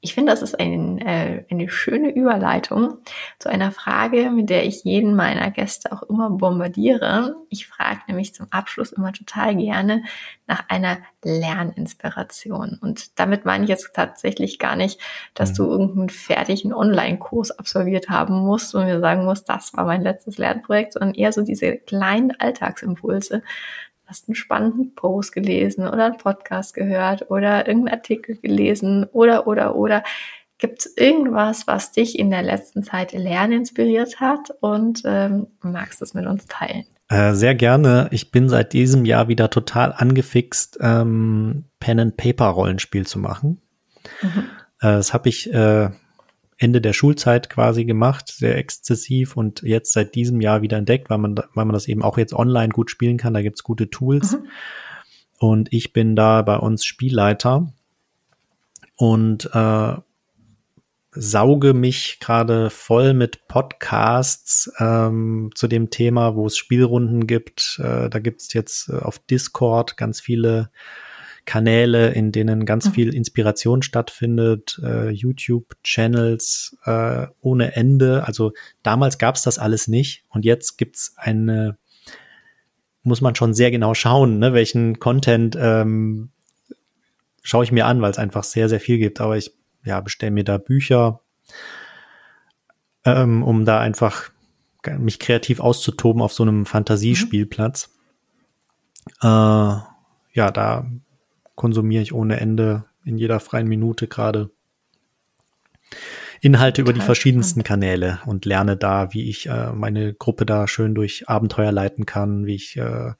ich 0.00 0.14
finde, 0.14 0.30
das 0.32 0.42
ist 0.42 0.58
ein, 0.58 0.98
äh, 0.98 1.44
eine 1.50 1.68
schöne 1.68 2.10
Überleitung 2.10 2.98
zu 3.40 3.48
einer 3.48 3.72
Frage, 3.72 4.30
mit 4.30 4.48
der 4.48 4.64
ich 4.64 4.84
jeden 4.84 5.16
meiner 5.16 5.50
Gäste 5.50 5.90
auch 5.90 6.02
immer 6.04 6.30
bombardiere. 6.30 7.34
Ich 7.48 7.66
frage 7.66 8.00
nämlich 8.06 8.32
zum 8.32 8.46
Abschluss 8.50 8.92
immer 8.92 9.12
total 9.12 9.56
gerne 9.56 10.04
nach 10.46 10.64
einer 10.68 10.98
Lerninspiration. 11.24 12.78
Und 12.80 13.18
damit 13.18 13.44
meine 13.44 13.64
ich 13.64 13.70
jetzt 13.70 13.92
tatsächlich 13.92 14.60
gar 14.60 14.76
nicht, 14.76 15.00
dass 15.34 15.52
du 15.52 15.64
mhm. 15.64 15.70
irgendeinen 15.70 16.08
fertigen 16.10 16.72
Online-Kurs 16.72 17.58
absolviert 17.58 18.08
haben 18.08 18.38
musst 18.38 18.76
und 18.76 18.84
mir 18.84 19.00
sagen 19.00 19.24
musst, 19.24 19.48
das 19.48 19.74
war 19.74 19.84
mein 19.84 20.02
letztes 20.02 20.38
Lernprojekt, 20.38 20.92
sondern 20.92 21.14
eher 21.14 21.32
so 21.32 21.42
diese 21.42 21.76
kleinen 21.76 22.38
Alltagsimpulse, 22.38 23.42
hast 24.08 24.28
einen 24.28 24.34
spannenden 24.34 24.94
Post 24.94 25.32
gelesen 25.32 25.86
oder 25.86 26.06
einen 26.06 26.16
Podcast 26.16 26.74
gehört 26.74 27.30
oder 27.30 27.66
irgendeinen 27.66 27.96
Artikel 27.98 28.36
gelesen 28.36 29.04
oder, 29.12 29.46
oder, 29.46 29.76
oder. 29.76 30.02
Gibt 30.56 30.80
es 30.80 30.96
irgendwas, 30.96 31.68
was 31.68 31.92
dich 31.92 32.18
in 32.18 32.30
der 32.30 32.42
letzten 32.42 32.82
Zeit 32.82 33.12
lernen 33.12 33.60
inspiriert 33.60 34.18
hat 34.18 34.50
und 34.60 35.02
ähm, 35.04 35.46
magst 35.62 36.02
es 36.02 36.14
mit 36.14 36.26
uns 36.26 36.46
teilen? 36.46 36.84
Äh, 37.08 37.34
sehr 37.34 37.54
gerne. 37.54 38.08
Ich 38.10 38.32
bin 38.32 38.48
seit 38.48 38.72
diesem 38.72 39.04
Jahr 39.04 39.28
wieder 39.28 39.50
total 39.50 39.94
angefixt, 39.96 40.78
ähm, 40.80 41.64
Pen-and-Paper-Rollenspiel 41.78 43.06
zu 43.06 43.20
machen. 43.20 43.62
Mhm. 44.20 44.44
Äh, 44.80 44.96
das 44.96 45.14
habe 45.14 45.28
ich 45.28 45.52
äh, 45.52 45.90
Ende 46.58 46.80
der 46.80 46.92
Schulzeit 46.92 47.48
quasi 47.48 47.84
gemacht, 47.84 48.28
sehr 48.28 48.58
exzessiv 48.58 49.36
und 49.36 49.62
jetzt 49.62 49.92
seit 49.92 50.16
diesem 50.16 50.40
Jahr 50.40 50.60
wieder 50.60 50.76
entdeckt, 50.76 51.08
weil 51.08 51.18
man, 51.18 51.36
weil 51.36 51.64
man 51.64 51.72
das 51.72 51.86
eben 51.86 52.02
auch 52.02 52.18
jetzt 52.18 52.34
online 52.34 52.70
gut 52.70 52.90
spielen 52.90 53.16
kann. 53.16 53.32
Da 53.32 53.42
gibt's 53.42 53.62
gute 53.62 53.88
Tools. 53.90 54.32
Mhm. 54.32 54.48
Und 55.38 55.72
ich 55.72 55.92
bin 55.92 56.16
da 56.16 56.42
bei 56.42 56.56
uns 56.56 56.84
Spielleiter 56.84 57.72
und 58.96 59.48
äh, 59.54 59.94
sauge 61.12 61.74
mich 61.74 62.18
gerade 62.20 62.70
voll 62.70 63.14
mit 63.14 63.46
Podcasts 63.46 64.70
ähm, 64.78 65.50
zu 65.54 65.68
dem 65.68 65.90
Thema, 65.90 66.34
wo 66.34 66.46
es 66.46 66.56
Spielrunden 66.56 67.28
gibt. 67.28 67.80
Äh, 67.82 68.10
da 68.10 68.18
gibt's 68.18 68.52
jetzt 68.52 68.88
äh, 68.88 68.96
auf 68.96 69.20
Discord 69.20 69.96
ganz 69.96 70.20
viele 70.20 70.70
Kanäle, 71.44 72.10
in 72.12 72.32
denen 72.32 72.66
ganz 72.66 72.86
mhm. 72.86 72.92
viel 72.92 73.14
Inspiration 73.14 73.82
stattfindet, 73.82 74.80
äh, 74.82 75.10
YouTube-Channels 75.10 76.76
äh, 76.84 77.26
ohne 77.40 77.74
Ende. 77.74 78.26
Also 78.26 78.52
damals 78.82 79.18
gab 79.18 79.36
es 79.36 79.42
das 79.42 79.58
alles 79.58 79.88
nicht 79.88 80.24
und 80.28 80.44
jetzt 80.44 80.76
gibt's 80.78 81.14
eine, 81.16 81.78
muss 83.02 83.20
man 83.20 83.34
schon 83.34 83.54
sehr 83.54 83.70
genau 83.70 83.94
schauen, 83.94 84.38
ne, 84.38 84.52
welchen 84.52 84.98
Content 84.98 85.56
ähm, 85.58 86.30
schaue 87.42 87.64
ich 87.64 87.72
mir 87.72 87.86
an, 87.86 88.02
weil 88.02 88.10
es 88.10 88.18
einfach 88.18 88.44
sehr, 88.44 88.68
sehr 88.68 88.80
viel 88.80 88.98
gibt. 88.98 89.20
Aber 89.20 89.36
ich 89.36 89.52
ja, 89.84 90.00
bestelle 90.00 90.32
mir 90.32 90.44
da 90.44 90.58
Bücher, 90.58 91.20
ähm, 93.04 93.42
um 93.42 93.64
da 93.64 93.80
einfach 93.80 94.30
mich 94.98 95.18
kreativ 95.18 95.60
auszutoben 95.60 96.22
auf 96.22 96.32
so 96.32 96.42
einem 96.42 96.66
Fantasiespielplatz. 96.66 97.90
Mhm. 99.22 99.28
Äh, 99.28 99.80
ja, 100.32 100.50
da 100.52 100.86
konsumiere 101.58 102.02
ich 102.04 102.14
ohne 102.14 102.38
Ende 102.38 102.84
in 103.04 103.18
jeder 103.18 103.40
freien 103.40 103.66
Minute 103.66 104.06
gerade 104.06 104.50
Inhalte 106.40 106.82
über 106.82 106.92
die 106.92 107.00
verschiedensten 107.00 107.64
Kanäle 107.64 108.20
und 108.26 108.44
lerne 108.44 108.76
da, 108.76 109.12
wie 109.12 109.28
ich 109.28 109.48
äh, 109.48 109.72
meine 109.72 110.14
Gruppe 110.14 110.46
da 110.46 110.68
schön 110.68 110.94
durch 110.94 111.28
Abenteuer 111.28 111.72
leiten 111.72 112.06
kann, 112.06 112.46
wie 112.46 112.54
ich 112.54 112.76
äh, 112.76 113.12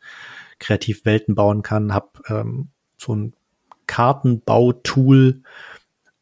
kreativ 0.61 1.05
Welten 1.05 1.35
bauen 1.35 1.62
kann, 1.62 1.92
habe 1.92 2.11
ähm, 2.29 2.68
so 2.96 3.16
ein 3.16 3.35
Kartenbautool 3.88 5.42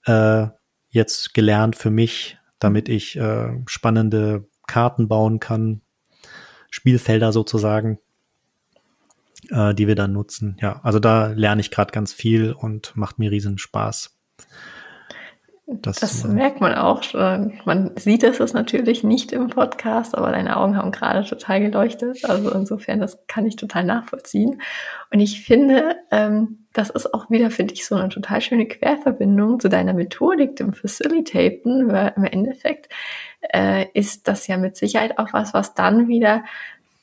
äh, 0.07 0.47
jetzt 0.89 1.35
gelernt 1.35 1.77
für 1.77 1.91
mich, 1.91 2.39
damit 2.59 2.89
ich 2.89 3.17
äh, 3.17 3.61
spannende 3.67 4.49
Karten 4.67 5.07
bauen 5.07 5.39
kann, 5.39 5.83
Spielfelder 6.71 7.31
sozusagen 7.33 7.99
äh, 9.51 9.75
die 9.75 9.87
wir 9.87 9.95
dann 9.95 10.13
nutzen. 10.13 10.57
Ja, 10.61 10.81
also 10.83 10.99
da 10.99 11.29
lerne 11.29 11.61
ich 11.61 11.71
gerade 11.71 11.93
ganz 11.93 12.13
viel 12.13 12.53
und 12.53 12.97
macht 12.97 13.19
mir 13.19 13.31
riesen 13.31 13.59
Spaß. 13.59 14.17
Das, 15.69 15.97
das 15.99 16.23
merkt 16.23 16.61
man 16.61 16.77
auch. 16.77 17.03
Man 17.65 17.91
sieht 17.97 18.23
es 18.23 18.53
natürlich 18.53 19.03
nicht 19.03 19.33
im 19.33 19.49
Podcast, 19.49 20.17
aber 20.17 20.31
deine 20.31 20.57
Augen 20.59 20.77
haben 20.77 20.93
gerade 20.93 21.29
total 21.29 21.61
geleuchtet. 21.61 22.25
Also 22.25 22.53
insofern, 22.53 23.01
das 23.01 23.27
kann 23.27 23.47
ich 23.47 23.57
total 23.57 23.83
nachvollziehen. 23.83 24.63
Und 25.11 25.19
ich 25.19 25.43
finde, 25.43 25.97
ähm, 26.13 26.67
das 26.73 26.91
ist 26.91 27.13
auch 27.13 27.31
wieder 27.31 27.51
für 27.51 27.65
dich 27.65 27.85
so 27.85 27.97
eine 27.97 28.11
total 28.11 28.41
schöne 28.43 28.67
Querverbindung 28.67 29.59
zu 29.59 29.69
deiner 29.69 29.93
Methodik, 29.93 30.55
dem 30.55 30.73
Facilitaten, 30.73 31.91
weil 31.91 32.13
im 32.15 32.25
Endeffekt 32.25 32.89
äh, 33.53 33.87
ist 33.93 34.29
das 34.29 34.47
ja 34.47 34.59
mit 34.59 34.77
Sicherheit 34.77 35.19
auch 35.19 35.33
was, 35.33 35.53
was 35.53 35.75
dann 35.75 36.07
wieder 36.07 36.45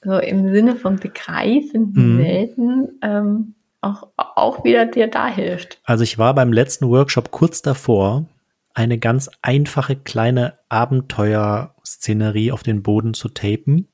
so 0.03 0.17
im 0.17 0.51
Sinne 0.53 0.75
von 0.75 0.97
begreifenden 0.97 2.15
mhm. 2.15 2.19
Welten 2.19 2.99
ähm, 3.01 3.55
auch, 3.81 4.07
auch 4.15 4.63
wieder 4.63 4.85
dir 4.85 5.07
da 5.07 5.27
hilft. 5.27 5.79
Also 5.83 6.03
ich 6.03 6.17
war 6.17 6.33
beim 6.33 6.53
letzten 6.53 6.89
Workshop 6.89 7.31
kurz 7.31 7.61
davor, 7.61 8.25
eine 8.73 8.97
ganz 8.97 9.29
einfache 9.41 9.95
kleine 9.95 10.57
Abenteuerszenerie 10.69 12.51
auf 12.51 12.63
den 12.63 12.81
Boden 12.81 13.13
zu 13.13 13.29
tapen, 13.29 13.87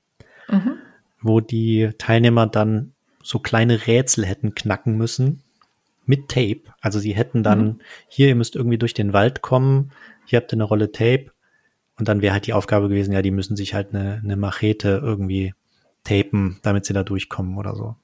mhm. 0.47 0.75
wo 1.21 1.41
die 1.41 1.89
Teilnehmer 1.97 2.47
dann 2.47 2.93
so 3.21 3.39
kleine 3.39 3.87
Rätsel 3.87 4.25
hätten 4.25 4.55
knacken 4.55 4.95
müssen 4.95 5.43
mit 6.05 6.29
Tape. 6.29 6.61
Also 6.81 6.99
sie 6.99 7.13
hätten 7.13 7.43
dann, 7.43 7.63
mhm. 7.63 7.79
hier, 8.07 8.29
ihr 8.29 8.35
müsst 8.35 8.55
irgendwie 8.55 8.77
durch 8.77 8.93
den 8.93 9.13
Wald 9.13 9.41
kommen, 9.41 9.91
hier 10.25 10.39
habt 10.39 10.51
ihr 10.53 10.57
eine 10.57 10.63
Rolle 10.63 10.91
Tape. 10.91 11.31
Und 11.97 12.07
dann 12.07 12.21
wäre 12.21 12.33
halt 12.33 12.47
die 12.47 12.53
Aufgabe 12.53 12.87
gewesen, 12.87 13.13
ja, 13.13 13.21
die 13.21 13.31
müssen 13.31 13.57
sich 13.57 13.73
halt 13.73 13.93
eine, 13.93 14.21
eine 14.23 14.37
Machete 14.37 15.01
irgendwie 15.03 15.53
tapen, 16.09 16.59
damit 16.61 16.85
sie 16.85 16.93
da 16.93 17.03
durchkommen 17.03 17.57
oder 17.57 17.75
so. 17.75 17.95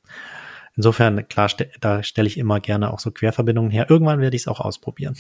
Insofern, 0.76 1.28
klar, 1.28 1.50
da 1.80 2.04
stelle 2.04 2.28
ich 2.28 2.38
immer 2.38 2.60
gerne 2.60 2.92
auch 2.92 3.00
so 3.00 3.12
Querverbindungen 3.12 3.72
her. 3.72 3.90
Irgendwann 3.90 4.20
werde 4.20 4.36
ich 4.36 4.44
es 4.44 4.48
auch 4.48 4.60
ausprobieren. 4.60 5.16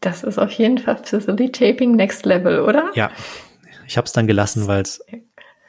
Das 0.00 0.22
ist 0.22 0.38
auf 0.38 0.50
jeden 0.52 0.78
Fall 0.78 0.98
Facility-Taping 0.98 1.96
Next 1.96 2.26
Level, 2.26 2.60
oder? 2.60 2.90
Ja, 2.94 3.10
ich 3.86 3.96
habe 3.96 4.04
es 4.04 4.12
dann 4.12 4.26
gelassen, 4.26 4.66
weil 4.66 4.82
es 4.82 5.02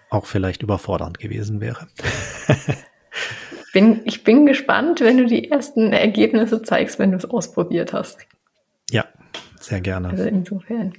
auch 0.09 0.25
vielleicht 0.25 0.63
überfordernd 0.63 1.17
gewesen 1.19 1.61
wäre. 1.61 1.87
bin, 3.73 4.01
ich 4.03 4.25
bin 4.25 4.45
gespannt, 4.45 4.99
wenn 4.99 5.17
du 5.17 5.25
die 5.25 5.49
ersten 5.49 5.93
Ergebnisse 5.93 6.61
zeigst, 6.61 6.99
wenn 6.99 7.11
du 7.11 7.17
es 7.17 7.25
ausprobiert 7.25 7.93
hast. 7.93 8.19
Ja, 8.89 9.05
sehr 9.61 9.79
gerne. 9.79 10.09
Also 10.09 10.23
insofern. 10.23 10.93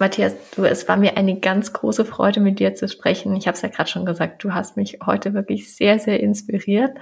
Matthias, 0.00 0.34
du, 0.56 0.64
es 0.64 0.88
war 0.88 0.96
mir 0.96 1.18
eine 1.18 1.38
ganz 1.38 1.74
große 1.74 2.06
Freude, 2.06 2.40
mit 2.40 2.58
dir 2.58 2.74
zu 2.74 2.88
sprechen. 2.88 3.36
Ich 3.36 3.46
habe 3.46 3.54
es 3.54 3.60
ja 3.60 3.68
gerade 3.68 3.90
schon 3.90 4.06
gesagt, 4.06 4.42
du 4.42 4.54
hast 4.54 4.78
mich 4.78 4.98
heute 5.04 5.34
wirklich 5.34 5.76
sehr, 5.76 5.98
sehr 5.98 6.20
inspiriert. 6.20 6.96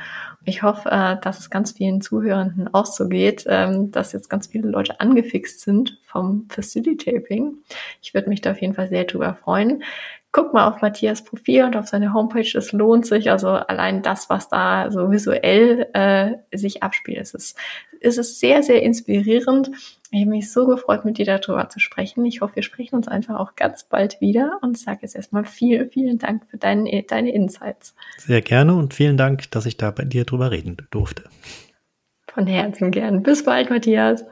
Ich 0.44 0.64
hoffe, 0.64 0.90
äh, 0.90 1.16
dass 1.22 1.38
es 1.38 1.48
ganz 1.48 1.72
vielen 1.72 2.00
Zuhörenden 2.00 2.74
auch 2.74 2.86
so 2.86 3.08
geht, 3.08 3.44
ähm, 3.46 3.92
dass 3.92 4.12
jetzt 4.12 4.28
ganz 4.28 4.48
viele 4.48 4.68
Leute 4.68 4.98
angefixt 4.98 5.60
sind 5.60 5.96
vom 6.06 6.48
Facilitaping. 6.50 7.58
Ich 8.02 8.14
würde 8.14 8.28
mich 8.28 8.40
da 8.40 8.50
auf 8.50 8.60
jeden 8.60 8.74
Fall 8.74 8.88
sehr 8.88 9.04
drüber 9.04 9.34
freuen 9.34 9.84
guck 10.32 10.52
mal 10.52 10.68
auf 10.68 10.82
Matthias 10.82 11.24
Profil 11.24 11.64
und 11.64 11.76
auf 11.76 11.88
seine 11.88 12.12
Homepage, 12.12 12.56
es 12.56 12.72
lohnt 12.72 13.06
sich. 13.06 13.30
Also 13.30 13.48
allein 13.48 14.02
das, 14.02 14.28
was 14.28 14.48
da 14.48 14.90
so 14.90 15.10
visuell 15.10 15.88
äh, 15.94 16.56
sich 16.56 16.82
abspielt, 16.82 17.18
es 17.18 17.34
ist, 17.34 17.58
es 18.00 18.18
ist 18.18 18.38
sehr, 18.38 18.62
sehr 18.62 18.82
inspirierend. 18.82 19.70
Ich 20.10 20.22
habe 20.22 20.30
mich 20.30 20.50
so 20.50 20.66
gefreut, 20.66 21.04
mit 21.04 21.18
dir 21.18 21.26
darüber 21.26 21.68
zu 21.68 21.80
sprechen. 21.80 22.24
Ich 22.24 22.40
hoffe, 22.40 22.56
wir 22.56 22.62
sprechen 22.62 22.96
uns 22.96 23.08
einfach 23.08 23.38
auch 23.38 23.56
ganz 23.56 23.84
bald 23.84 24.20
wieder 24.20 24.58
und 24.62 24.78
sage 24.78 25.00
jetzt 25.02 25.14
erstmal 25.14 25.44
vielen, 25.44 25.90
vielen 25.90 26.18
Dank 26.18 26.46
für 26.50 26.56
deine, 26.56 27.02
deine 27.02 27.32
Insights. 27.32 27.94
Sehr 28.16 28.40
gerne 28.40 28.74
und 28.74 28.94
vielen 28.94 29.18
Dank, 29.18 29.50
dass 29.50 29.66
ich 29.66 29.76
da 29.76 29.90
bei 29.90 30.04
dir 30.04 30.24
drüber 30.24 30.50
reden 30.50 30.78
durfte. 30.90 31.24
Von 32.32 32.46
Herzen 32.46 32.90
gern. 32.90 33.22
Bis 33.22 33.44
bald, 33.44 33.68
Matthias. 33.68 34.24